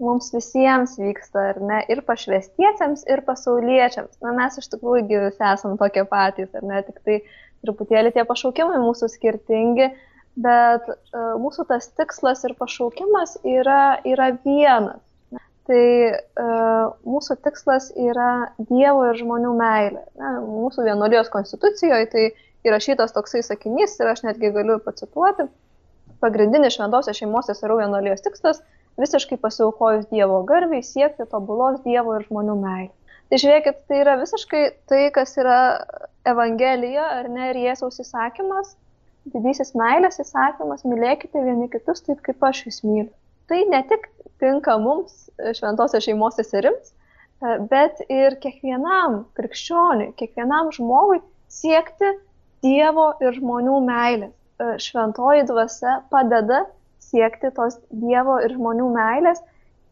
mums 0.03 0.31
visiems 0.33 0.97
vyksta, 0.99 1.51
ar 1.53 1.61
ne, 1.63 1.79
ir 1.91 2.01
pašvestiesiems, 2.07 3.05
ir 3.11 3.23
pasauliečiams. 3.27 4.17
Na, 4.25 4.33
mes 4.35 4.57
iš 4.59 4.67
tikrųjų 4.73 5.21
visi 5.29 5.45
esame 5.47 5.79
tokie 5.79 6.03
patys, 6.09 6.51
ar 6.57 6.65
ne, 6.67 6.81
tik 6.87 6.99
tai 7.07 7.21
truputėlį 7.65 8.11
tie 8.15 8.25
pašaukimai 8.27 8.81
mūsų 8.83 9.09
skirtingi, 9.13 9.89
bet 10.35 10.89
uh, 10.91 11.35
mūsų 11.39 11.67
tas 11.69 11.87
tikslas 11.95 12.43
ir 12.47 12.57
pašaukimas 12.59 13.39
yra, 13.47 14.01
yra 14.03 14.33
vienas. 14.43 14.99
Tai 15.65 15.83
uh, 16.13 16.91
mūsų 17.09 17.39
tikslas 17.41 17.89
yra 17.97 18.51
Dievo 18.69 19.07
ir 19.09 19.17
žmonių 19.17 19.53
meilė. 19.57 20.03
Na, 20.19 20.35
mūsų 20.45 20.85
vienuolijos 20.85 21.31
konstitucijoje 21.33 22.09
tai 22.11 22.25
įrašytas 22.67 23.15
toksai 23.15 23.41
sakinys 23.45 23.97
ir 23.97 24.11
aš 24.11 24.21
netgi 24.27 24.53
galiu 24.53 24.77
pacituoti. 24.85 25.47
Pagrindinis 26.21 26.77
šventosios 26.77 27.17
šeimos 27.17 27.49
seserų 27.49 27.79
vienuolijos 27.81 28.21
tikslas 28.25 28.61
visiškai 29.01 29.39
pasiaukojus 29.41 30.05
Dievo 30.13 30.43
garbiai 30.47 30.85
siekti 30.85 31.25
tobulos 31.31 31.81
Dievo 31.87 32.15
ir 32.19 32.29
žmonių 32.29 32.55
meilės. 32.61 32.95
Tai 33.29 33.41
žiūrėkit, 33.41 33.81
tai 33.89 33.99
yra 34.03 34.19
visiškai 34.21 34.63
tai, 34.89 35.03
kas 35.13 35.33
yra 35.41 35.59
Evangelija, 36.29 37.09
ar 37.19 37.29
ne, 37.33 37.49
ir 37.51 37.61
Jėzaus 37.63 37.97
įsakymas, 38.03 38.75
didysis 39.33 39.73
meilės 39.77 40.21
įsakymas, 40.21 40.85
mylėkite 40.85 41.41
vieni 41.41 41.71
kitus 41.73 42.05
taip, 42.05 42.21
kaip 42.25 42.45
aš 42.45 42.67
jūs 42.67 42.83
myliu. 42.85 43.09
Tai 43.49 43.61
ne 43.69 43.81
tik 43.89 44.07
tinka 44.41 44.77
mums, 44.81 45.29
šventosios 45.57 46.05
šeimos 46.05 46.37
seserims, 46.39 46.93
bet 47.69 47.99
ir 48.09 48.37
kiekvienam 48.41 49.23
krikščioniui, 49.37 50.13
kiekvienam 50.19 50.71
žmogui 50.75 51.21
siekti 51.51 52.15
Dievo 52.65 53.11
ir 53.21 53.35
žmonių 53.35 53.75
meilės. 53.85 54.31
Šventoji 54.81 55.43
dvasia 55.45 55.99
padeda 56.09 56.63
siekti 57.03 57.51
tos 57.53 57.75
Dievo 57.91 58.39
ir 58.41 58.55
žmonių 58.55 58.87
meilės 58.95 59.43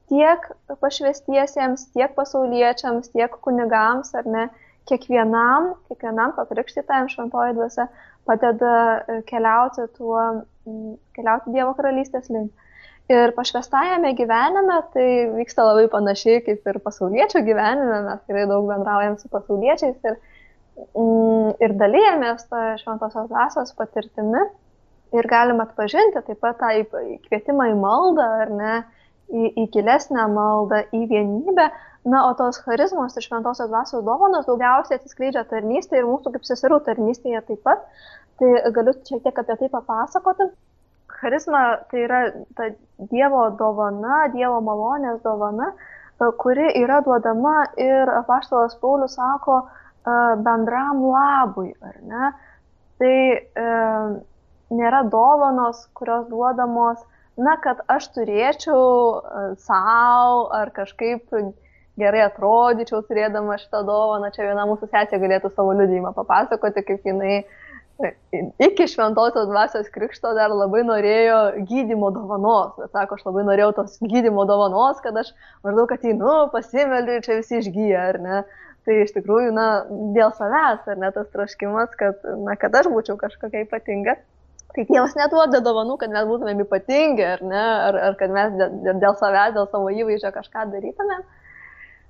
tiek 0.09 0.47
pašvestiesiems, 0.81 1.87
tiek 1.93 2.15
pasauliečiams, 2.17 3.11
tiek 3.13 3.35
kunigams, 3.45 4.13
ar 4.17 4.27
ne, 4.35 4.47
kiekvienam, 4.89 5.73
kiekvienam 5.89 6.33
pakrikštytajam 6.37 7.11
šventoji 7.11 7.55
dvasia 7.59 7.87
padeda 8.27 8.73
e, 8.73 9.21
keliauti 9.29 9.87
tuo, 9.97 10.19
keliauti 11.15 11.53
Dievo 11.55 11.75
karalystės 11.77 12.29
link. 12.33 12.51
Ir 13.11 13.33
pašvestajame 13.35 14.13
gyvenime 14.15 14.77
tai 14.93 15.07
vyksta 15.35 15.65
labai 15.67 15.89
panašiai 15.91 16.39
kaip 16.45 16.69
ir 16.71 16.79
pasaulietčių 16.85 17.41
gyvenime, 17.43 17.97
mes 18.05 18.21
tikrai 18.23 18.45
daug 18.47 18.69
bendraujam 18.69 19.17
su 19.19 19.27
pasauliečiais 19.33 19.97
ir, 20.07 20.15
ir 21.67 21.75
dalyjamės 21.81 22.47
tą 22.47 22.61
šventosios 22.79 23.27
dvasios 23.27 23.75
patirtimi 23.75 24.45
ir 25.19 25.27
galim 25.29 25.59
atpažinti 25.65 26.23
taip 26.29 26.39
pat 26.45 26.61
tą 26.61 26.71
kvietimą 27.27 27.69
į 27.73 27.77
maldą, 27.81 28.29
ar 28.45 28.53
ne, 28.55 28.73
į, 29.29 29.51
į 29.51 29.67
gilesnę 29.75 30.25
maldą, 30.31 30.83
į 30.95 31.03
vienybę. 31.11 31.69
Na, 32.03 32.25
o 32.27 32.33
tos 32.35 32.57
charizmos 32.65 33.15
ir 33.15 33.23
šventosios 33.23 33.69
dvasios 33.71 34.03
dovanos 34.03 34.47
daugiausiai 34.47 34.97
atsiskleidžia 34.99 35.45
tarnystėje 35.51 36.01
ir 36.01 36.09
mūsų 36.09 36.33
kaip 36.33 36.47
seserų 36.47 36.81
tarnystėje 36.87 37.39
taip 37.47 37.61
pat. 37.67 37.85
Tai 38.39 38.49
galiu 38.75 38.95
šiek 39.07 39.23
tiek 39.23 39.39
apie 39.39 39.59
tai 39.61 39.69
papasakoti. 39.71 40.49
Charizma 41.23 41.63
tai 41.89 42.03
yra 42.03 42.21
ta 42.57 42.69
Dievo 43.11 43.45
dovana, 43.59 44.27
Dievo 44.33 44.59
malonės 44.63 45.21
dovana, 45.23 45.71
kuri 46.39 46.67
yra 46.81 46.99
duodama 47.05 47.63
ir 47.79 48.11
apaštalas 48.11 48.75
Paulius 48.81 49.15
sako 49.15 49.61
bendram 50.43 51.01
labui, 51.07 51.71
ar 51.81 51.95
ne? 52.03 52.29
Tai 52.99 53.15
e, 53.63 53.67
nėra 54.75 55.01
dovanos, 55.09 55.85
kurios 55.97 56.27
duodamos, 56.29 57.01
na, 57.39 57.55
kad 57.63 57.81
aš 57.87 58.09
turėčiau 58.17 58.83
e, 58.83 59.43
savo 59.63 60.49
ar 60.53 60.71
kažkaip 60.75 61.31
gerai 61.99 62.23
atrodyčiau 62.27 63.01
turėdama 63.07 63.57
šitą 63.61 63.83
dovaną. 63.87 64.31
Čia 64.35 64.49
viena 64.51 64.67
mūsų 64.69 64.91
sesė 64.91 65.19
galėtų 65.23 65.53
savo 65.55 65.73
liudymą 65.79 66.13
papasakoti, 66.19 66.83
kaip 66.87 67.07
jinai 67.09 67.39
e, 67.39 67.45
iki 68.59 68.87
šventosios 68.87 69.47
dvasios 69.47 69.89
krikšto 69.93 70.33
dar 70.37 70.51
labai 70.51 70.81
norėjo 70.87 71.39
gydimo 71.69 72.09
dovanos. 72.15 72.73
Bet 72.79 72.91
sako, 72.95 73.19
aš 73.19 73.25
labai 73.27 73.45
norėjau 73.47 73.71
tos 73.79 73.97
gydimo 74.01 74.45
dovanos, 74.49 74.99
kad 75.03 75.17
aš 75.21 75.31
maždaug 75.65 75.93
ateinu, 75.93 76.35
pasimeldžiu 76.53 77.17
ir 77.17 77.25
čia 77.27 77.39
visi 77.39 77.59
išgyja, 77.61 78.05
ar 78.13 78.19
ne? 78.23 78.43
Tai 78.83 78.95
iš 79.05 79.13
tikrųjų, 79.15 79.53
na, 79.55 79.67
dėl 80.15 80.33
savęs, 80.35 80.87
ar 80.91 80.97
ne 80.99 81.11
tas 81.15 81.29
troškimas, 81.31 81.93
kad, 81.99 82.19
na, 82.43 82.57
kad 82.59 82.73
aš 82.75 82.89
būčiau 82.91 83.15
kažkokia 83.21 83.63
ypatinga. 83.67 84.17
Tai 84.73 84.83
Dievas 84.89 85.13
neduoda 85.15 85.61
dovanų, 85.63 85.99
kad 86.01 86.11
mes 86.11 86.25
būtumėm 86.27 86.65
ypatingi, 86.65 87.23
ar 87.35 87.45
ne, 87.45 87.63
ar, 87.87 87.99
ar 88.09 88.17
kad 88.19 88.33
mes 88.33 88.57
dėl, 88.57 88.99
dėl 88.99 89.15
savęs, 89.21 89.53
dėl 89.55 89.69
savo 89.69 89.93
įvaizdžio 89.93 90.33
kažką 90.33 90.65
darytumėm. 90.73 91.23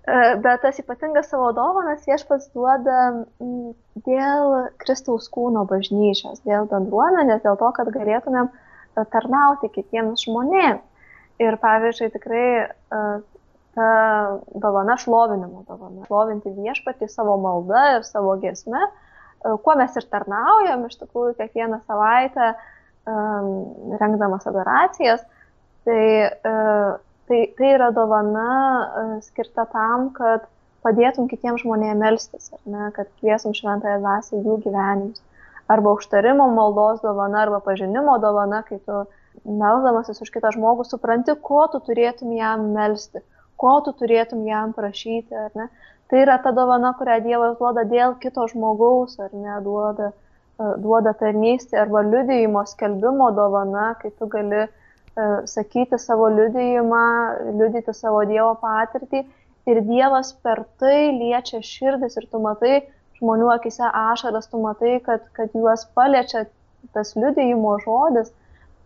E, 0.04 0.36
bet 0.43 0.60
tas 0.62 0.80
ypatingas 0.82 1.30
savo 1.32 1.54
dovanas 1.56 2.01
viešpats 2.04 2.49
duoda 2.51 3.26
dėl 4.04 4.56
Kristaus 4.82 5.30
kūno 5.32 5.64
bažnyčios, 5.70 6.41
dėl 6.43 6.68
bendruomenės, 6.68 7.39
dėl 7.45 7.56
to, 7.62 7.70
kad 7.78 7.91
galėtumėm 7.95 8.49
e, 8.49 9.06
tarnauti 9.14 9.70
kitiems 9.72 10.26
žmonėms. 10.28 10.84
Ir 11.41 11.56
pavyzdžiui, 11.62 12.10
tikrai 12.18 12.47
e, 12.60 12.68
ta 13.78 13.88
dovana 14.66 14.97
šlovinimo 14.99 15.64
dovana, 15.70 16.04
šlovinti 16.10 16.51
viešpatį 16.58 17.08
savo 17.10 17.38
maldą 17.41 17.86
ir 17.95 18.04
savo 18.06 18.36
gesmę, 18.43 18.84
kuo 19.64 19.74
mes 19.80 19.95
ir 19.97 20.06
tarnaujam 20.12 20.84
iš 20.86 20.99
tikrųjų 20.99 21.34
kiekvieną 21.39 21.80
savaitę, 21.88 22.51
rengdamas 23.99 24.45
adoracijas, 24.47 25.26
tai, 25.88 26.04
tai, 27.28 27.53
tai 27.57 27.74
yra 27.76 27.91
dovana 27.91 28.49
uh, 28.49 29.13
skirta 29.24 29.65
tam, 29.71 30.09
kad 30.17 30.47
padėtum 30.84 31.30
kitiems 31.32 31.63
žmonėms 31.63 31.99
melstis, 31.99 32.49
ne, 32.67 32.89
kad 32.95 33.09
kviesum 33.21 33.55
šventąją 33.55 34.01
dvasę 34.03 34.41
jų 34.43 34.57
gyvenimus. 34.65 35.21
Arba 35.71 35.93
užtarimo 35.95 36.49
maldos 36.51 36.99
dovana, 37.03 37.45
arba 37.45 37.61
pažinimo 37.63 38.17
dovana, 38.19 38.63
kai 38.67 38.82
tu 38.84 39.05
melzdamasis 39.47 40.19
už 40.26 40.32
kitą 40.34 40.51
žmogų 40.55 40.86
supranti, 40.89 41.36
ko 41.47 41.63
tu 41.71 41.80
turėtum 41.88 42.34
jam 42.36 42.67
melstį, 42.76 43.24
ko 43.59 43.78
tu 43.86 43.95
turėtum 44.01 44.43
jam 44.47 44.76
prašyti, 44.76 45.32
ar 45.45 45.55
ne. 45.55 45.69
Tai 46.11 46.19
yra 46.26 46.36
ta 46.43 46.51
dovana, 46.51 46.91
kurią 46.99 47.21
Dievas 47.24 47.55
duoda 47.57 47.88
dėl 47.88 48.17
kito 48.19 48.43
žmogaus, 48.51 49.15
ar 49.24 49.32
ne, 49.32 49.55
duoda, 49.63 50.11
e, 50.59 50.74
duoda 50.84 51.15
tarnystė 51.17 51.80
arba 51.86 52.03
liudijimo 52.05 52.65
skelbimo 52.69 53.32
dovana, 53.34 53.93
kai 54.01 54.11
tu 54.11 54.28
gali 54.30 54.65
uh, 54.65 54.83
sakyti 55.45 55.99
savo 55.99 56.28
liudijimą, 56.34 57.05
liudyti 57.59 57.93
savo 57.93 58.24
Dievo 58.26 58.55
patirtį 58.61 59.24
ir 59.70 59.82
Dievas 59.86 60.34
per 60.45 60.64
tai 60.82 61.14
liečia 61.14 61.61
širdis 61.61 62.18
ir 62.18 62.28
tu 62.32 62.41
matai 62.41 62.82
žmonių 63.20 63.51
akise 63.53 63.86
ašaras, 63.86 64.49
tu 64.49 64.59
matai, 64.61 64.97
kad, 65.05 65.28
kad 65.38 65.53
juos 65.53 65.86
paliečia 65.95 66.47
tas 66.93 67.14
liudijimo 67.16 67.78
žodis, 67.86 68.34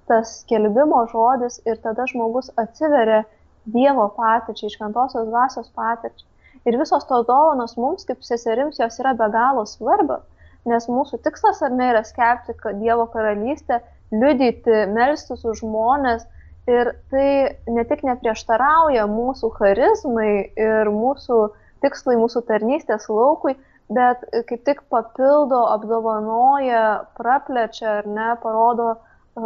tas 0.08 0.42
skelbimo 0.44 1.06
žodis 1.12 1.62
ir 1.66 1.80
tada 1.84 2.06
žmogus 2.12 2.52
atsiveria 2.56 3.24
Dievo 3.68 4.06
patirčiai, 4.16 4.72
šventosios 4.72 5.28
dvasios 5.28 5.72
patirčiai. 5.76 6.28
Ir 6.68 6.78
visos 6.80 7.04
tos 7.08 7.26
dovanos 7.28 7.76
mums, 7.80 8.06
kaip 8.08 8.24
seserims, 8.24 8.80
jos 8.80 9.00
yra 9.00 9.14
be 9.16 9.28
galo 9.32 9.66
svarbios, 9.68 10.24
nes 10.68 10.88
mūsų 10.92 11.20
tikslas 11.24 11.60
ar 11.64 11.76
ne 11.76 11.90
yra 11.94 12.04
skelbti 12.08 12.56
Dievo 12.80 13.08
karalystę, 13.12 13.82
liudyti, 14.12 14.84
melstis 14.94 15.46
už 15.46 15.64
žmonės. 15.64 16.26
Ir 16.68 16.92
tai 17.12 17.56
ne 17.72 17.84
tik 17.88 18.04
neprieštarauja 18.04 19.06
mūsų 19.08 19.54
charizmai 19.56 20.52
ir 20.60 20.90
mūsų 20.92 21.38
tikslai, 21.84 22.18
mūsų 22.20 22.42
tarnystės 22.50 23.08
laukui, 23.08 23.54
bet 23.88 24.26
kaip 24.50 24.66
tik 24.68 24.82
papildo, 24.92 25.62
apdovanoja, 25.72 26.84
praplečia 27.16 28.02
ar 28.02 28.10
ne, 28.12 28.34
parodo 28.44 28.90
e, 28.96 28.98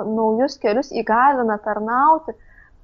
naujus 0.01 0.57
kelius, 0.63 0.89
įgalina 0.97 1.59
tarnauti. 1.61 2.33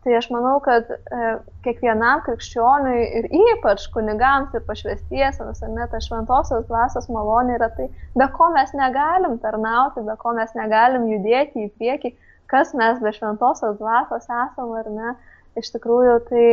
Tai 0.07 0.13
aš 0.15 0.29
manau, 0.31 0.53
kad 0.63 0.87
e, 0.87 1.31
kiekvienam 1.65 2.21
krikščioniui 2.23 2.99
ir 3.19 3.25
ypač 3.51 3.89
kunigams 3.91 4.53
ir 4.55 4.61
pašvestiesiams, 4.63 5.59
ar 5.65 5.73
net 5.73 5.95
šventosios 6.05 6.63
dvasios 6.69 7.09
malonė 7.11 7.57
yra 7.57 7.67
tai, 7.75 7.89
be 8.15 8.27
ko 8.37 8.47
mes 8.53 8.71
negalim 8.79 9.35
tarnauti, 9.43 10.05
be 10.07 10.15
ko 10.21 10.31
mes 10.37 10.53
negalim 10.55 11.09
judėti 11.11 11.65
į 11.65 11.73
priekį, 11.75 12.13
kas 12.47 12.71
mes 12.79 13.03
be 13.03 13.11
šventosios 13.17 13.75
dvasios 13.81 14.31
esame 14.31 14.79
ar 14.79 14.87
ne. 14.95 15.11
Iš 15.59 15.73
tikrųjų, 15.75 16.15
tai, 16.31 16.47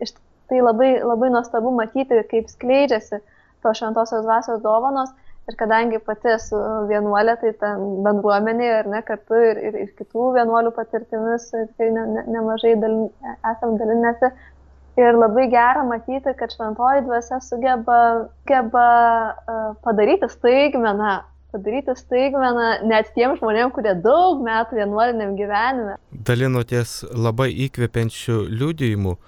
iš, 0.00 0.16
tai 0.48 0.64
labai, 0.64 0.94
labai 1.04 1.28
nuostabu 1.36 1.74
matyti, 1.76 2.24
kaip 2.32 2.48
skleidžiasi 2.48 3.20
to 3.60 3.76
šventosios 3.76 4.24
dvasios 4.24 4.64
dovanos 4.64 5.12
Ir 5.50 5.56
kadangi 5.58 5.98
pati 6.06 6.30
esu 6.30 6.58
vienuolė, 6.86 7.34
tai 7.40 7.50
ten 7.58 7.80
bendruomenėje 8.06 8.74
ir 8.84 8.88
ne 8.92 9.00
kartu 9.02 9.38
ir, 9.48 9.58
ir, 9.70 9.78
ir 9.82 9.88
kitų 9.98 10.28
vienuolių 10.36 10.70
patirtimis, 10.76 11.48
tai 11.50 11.88
ne, 11.96 12.04
ne, 12.14 12.22
nemažai 12.36 12.76
dalin, 12.78 13.08
esam 13.50 13.74
dalinęsi. 13.80 14.30
Ir 15.00 15.18
labai 15.18 15.48
gera 15.50 15.82
matyti, 15.86 16.36
kad 16.38 16.54
šventoji 16.54 17.02
dvasia 17.08 17.40
sugeba, 17.42 17.98
sugeba 18.42 18.86
uh, 19.32 19.66
padaryti 19.82 20.28
staigmeną, 20.30 21.16
padaryti 21.54 21.96
staigmeną 21.98 22.68
net 22.90 23.10
tiem 23.16 23.34
žmonėm, 23.40 23.74
kurie 23.74 23.96
daug 24.06 24.44
metų 24.46 24.78
vienuoliniam 24.78 25.34
gyvenime. 25.38 25.98
Dalinoties 26.30 27.00
labai 27.10 27.50
įkvepiančių 27.66 28.42
liūdėjimų. 28.60 29.18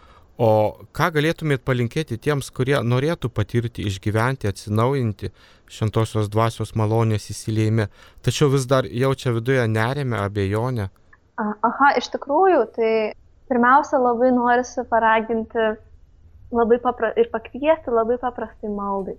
O 0.41 0.49
ką 0.97 1.11
galėtumėt 1.13 1.61
palinkėti 1.65 2.17
tiems, 2.17 2.49
kurie 2.57 2.79
norėtų 2.81 3.29
patirti, 3.29 3.85
išgyventi, 3.85 4.49
atsinaujinti 4.49 5.29
šventosios 5.69 6.31
dvasios 6.33 6.73
malonės 6.75 7.29
įsileime, 7.35 7.89
tačiau 8.25 8.49
vis 8.53 8.65
dar 8.67 8.89
jaučia 8.89 9.33
viduje 9.37 9.67
nerimę, 9.69 10.23
abejonę? 10.25 10.89
Aha, 11.37 11.93
iš 12.01 12.09
tikrųjų, 12.15 12.65
tai 12.77 12.93
pirmiausia 13.53 14.01
labai 14.01 14.33
norisi 14.33 14.85
paraginti 14.89 15.69
labai 16.53 16.81
papra 16.81 17.13
ir 17.17 17.29
pakviesti 17.33 17.93
labai 17.93 18.17
paprastai 18.21 18.73
maldai. 18.73 19.19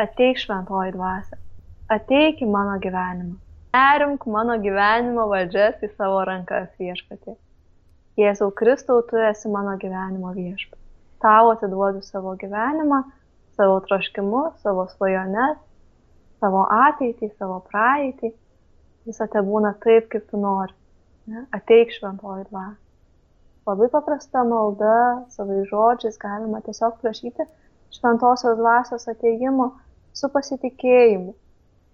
Ateik 0.00 0.36
šventoji 0.36 0.92
dvasia, 0.92 1.40
ateik 1.88 2.44
į 2.44 2.50
mano 2.52 2.76
gyvenimą, 2.82 3.38
perimk 3.72 4.28
mano 4.28 4.58
gyvenimo 4.60 5.24
valdžias 5.32 5.80
į 5.80 5.92
savo 5.96 6.20
rankas 6.28 6.68
viešpatį 6.80 7.38
Jėzau 8.16 8.48
Kristau, 8.56 9.02
tu 9.04 9.18
esi 9.20 9.50
mano 9.52 9.74
gyvenimo 9.76 10.30
viešpas. 10.32 10.78
Tau 11.20 11.50
atiduodu 11.52 12.00
savo 12.04 12.30
gyvenimą, 12.40 13.02
savo 13.58 13.74
troškimus, 13.84 14.54
savo 14.64 14.86
svajones, 14.94 15.58
savo 16.40 16.62
ateitį, 16.72 17.28
savo 17.36 17.58
praeitį. 17.68 18.30
Visą 19.08 19.26
te 19.32 19.42
būna 19.44 19.74
taip, 19.84 20.08
kaip 20.14 20.24
tu 20.30 20.40
nori. 20.40 20.72
Ne? 21.28 21.44
Ateik 21.58 21.92
šventoji 21.92 22.46
dvasia. 22.48 22.80
Labai 23.68 23.90
paprasta 23.92 24.46
malda, 24.48 24.96
savai 25.34 25.60
žodžiais 25.68 26.16
galima 26.22 26.62
tiesiog 26.64 26.96
prašyti 27.02 27.44
šventosios 27.98 28.56
dvasios 28.56 29.04
ateimo 29.12 29.72
su 30.16 30.30
pasitikėjimu, 30.32 31.34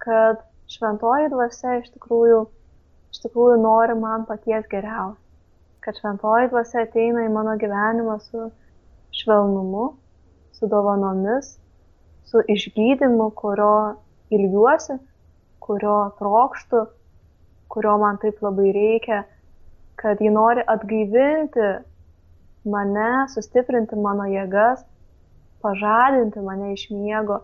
kad 0.05 0.47
šventoji 0.71 1.33
dvasia 1.35 1.81
iš 1.81 1.91
tikrųjų, 1.97 2.45
iš 3.11 3.25
tikrųjų 3.27 3.59
nori 3.65 3.99
man 3.99 4.29
paties 4.29 4.71
geriausio 4.71 5.22
kad 5.83 5.99
šventoji 5.99 6.51
dvasia 6.53 6.85
ateina 6.87 7.27
į 7.27 7.33
mano 7.35 7.57
gyvenimą 7.59 8.19
su 8.23 8.49
švelnumu, 9.19 9.89
su 10.55 10.69
dovanomis, 10.71 11.57
su 12.31 12.43
išgydymu, 12.55 13.33
kurio 13.37 13.99
ilgiuosi, 14.33 14.97
kurio 15.63 15.97
trokštų, 16.21 16.85
kurio 17.73 17.97
man 17.99 18.21
taip 18.23 18.39
labai 18.45 18.71
reikia, 18.77 19.23
kad 19.99 20.23
ji 20.23 20.31
nori 20.31 20.63
atgaivinti 20.75 21.69
mane, 22.73 23.11
sustiprinti 23.35 23.99
mano 23.99 24.29
jėgas, 24.31 24.85
pažadinti 25.63 26.43
mane 26.47 26.73
iš 26.77 26.89
miego, 26.95 27.41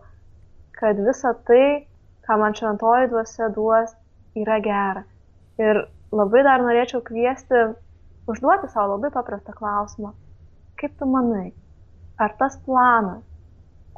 kad 0.78 0.98
visa 1.02 1.34
tai, 1.48 1.86
ką 2.26 2.38
man 2.38 2.54
šventoji 2.54 3.10
dvasia 3.10 3.50
duos, 3.54 3.94
yra 4.38 4.58
gera. 4.62 5.04
Ir 5.58 5.84
labai 6.14 6.44
dar 6.46 6.62
norėčiau 6.62 7.02
kviesti 7.04 7.66
užduoti 8.28 8.70
savo 8.72 8.94
labai 8.94 9.10
paprastą 9.14 9.54
klausimą. 9.56 10.12
Kaip 10.78 10.94
tu 10.98 11.08
manai, 11.10 11.52
ar 12.20 12.34
tas 12.38 12.58
planas, 12.66 13.24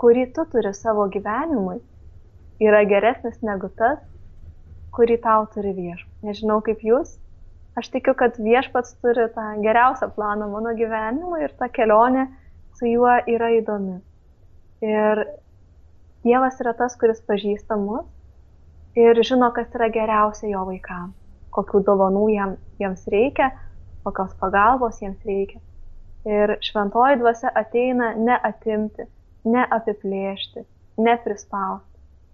kurį 0.00 0.30
tu 0.36 0.46
turi 0.52 0.72
savo 0.76 1.06
gyvenimui, 1.12 1.80
yra 2.62 2.84
geresnis 2.88 3.40
negu 3.44 3.68
tas, 3.76 3.98
kurį 4.96 5.18
tau 5.24 5.44
turi 5.54 5.74
viešpats? 5.76 6.22
Nežinau 6.24 6.60
kaip 6.64 6.80
jūs, 6.84 7.18
aš 7.80 7.92
tikiu, 7.92 8.14
kad 8.16 8.38
viešpats 8.40 8.96
turi 9.02 9.28
tą 9.34 9.50
geriausią 9.64 10.10
planą 10.16 10.48
mano 10.54 10.72
gyvenimui 10.78 11.44
ir 11.44 11.52
ta 11.60 11.68
kelionė 11.68 12.28
su 12.78 12.88
juo 12.88 13.12
yra 13.28 13.52
įdomi. 13.58 14.00
Ir 14.80 15.26
Dievas 16.24 16.58
yra 16.60 16.74
tas, 16.76 16.96
kuris 17.00 17.22
pažįsta 17.24 17.78
mus 17.80 18.04
ir 18.98 19.16
žino, 19.24 19.48
kas 19.56 19.70
yra 19.76 19.88
geriausia 19.92 20.50
jo 20.50 20.66
vaikams, 20.68 21.14
kokių 21.56 21.80
dovanų 21.86 22.24
jam, 22.34 22.56
jiems 22.82 23.06
reikia, 23.12 23.48
kokios 24.05 24.34
pagalbos 24.40 25.01
jiems 25.03 25.28
reikia. 25.28 25.61
Ir 26.28 26.57
šventoji 26.64 27.20
dvasia 27.20 27.53
ateina 27.57 28.12
ne 28.16 28.36
atimti, 28.44 29.07
ne 29.44 29.62
apiplėšti, 29.76 30.64
ne 31.01 31.14
prispausti. 31.24 31.86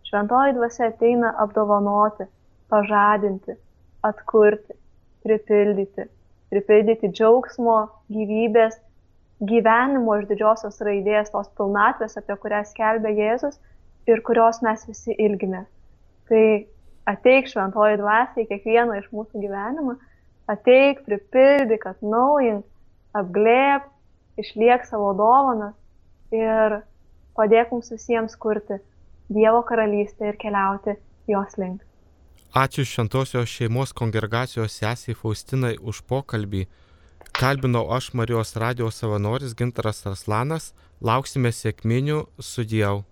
Šventoji 0.07 0.57
dvasia 0.57 0.91
ateina 0.91 1.33
apdovanoti, 1.43 2.27
pažadinti, 2.71 3.55
atkurti, 4.07 4.75
pripildyti, 5.27 6.07
pripildyti 6.51 7.11
džiaugsmo, 7.15 7.79
gyvybės, 8.13 8.79
gyvenimo 9.51 10.17
iš 10.21 10.29
didžiosios 10.31 10.79
raidės, 10.87 11.33
tos 11.35 11.49
pilnatvės, 11.59 12.17
apie 12.21 12.37
kurią 12.43 12.63
skelbė 12.71 13.13
Jėzus 13.19 13.59
ir 14.11 14.23
kurios 14.27 14.63
mes 14.65 14.87
visi 14.89 15.15
ilgime. 15.27 15.65
Tai 16.31 16.45
ateik 17.11 17.51
šventoji 17.51 18.01
dvasia 18.01 18.45
į 18.45 18.49
kiekvieną 18.51 19.01
iš 19.01 19.11
mūsų 19.15 19.43
gyvenimą, 19.43 19.97
ateik, 20.51 21.03
pripildyk, 21.07 21.87
atnaujink, 21.91 22.65
apglėp, 23.17 23.89
išliek 24.41 24.85
savo 24.89 25.13
dovanas 25.17 25.75
ir 26.35 26.81
padėk 27.37 27.73
mums 27.73 27.91
visiems 27.93 28.37
kurti 28.41 28.81
Dievo 29.27 29.65
karalystę 29.67 30.29
ir 30.31 30.37
keliauti 30.39 30.95
jos 31.27 31.57
link. 31.59 31.81
Ačiū 32.55 32.87
Šventosios 32.87 33.51
šeimos 33.51 33.91
kongregacijos 33.93 34.77
sesiai 34.79 35.17
Faustinai 35.19 35.75
už 35.83 36.05
pokalbį. 36.07 36.63
Kalbinau 37.35 37.91
aš 37.93 38.13
Marijos 38.15 38.55
radijos 38.57 39.03
savanoris 39.03 39.57
Gintaras 39.59 40.07
Arslanas. 40.07 40.71
Lauksime 41.03 41.51
sėkminių 41.53 42.23
su 42.39 42.65
Dievu. 42.65 43.03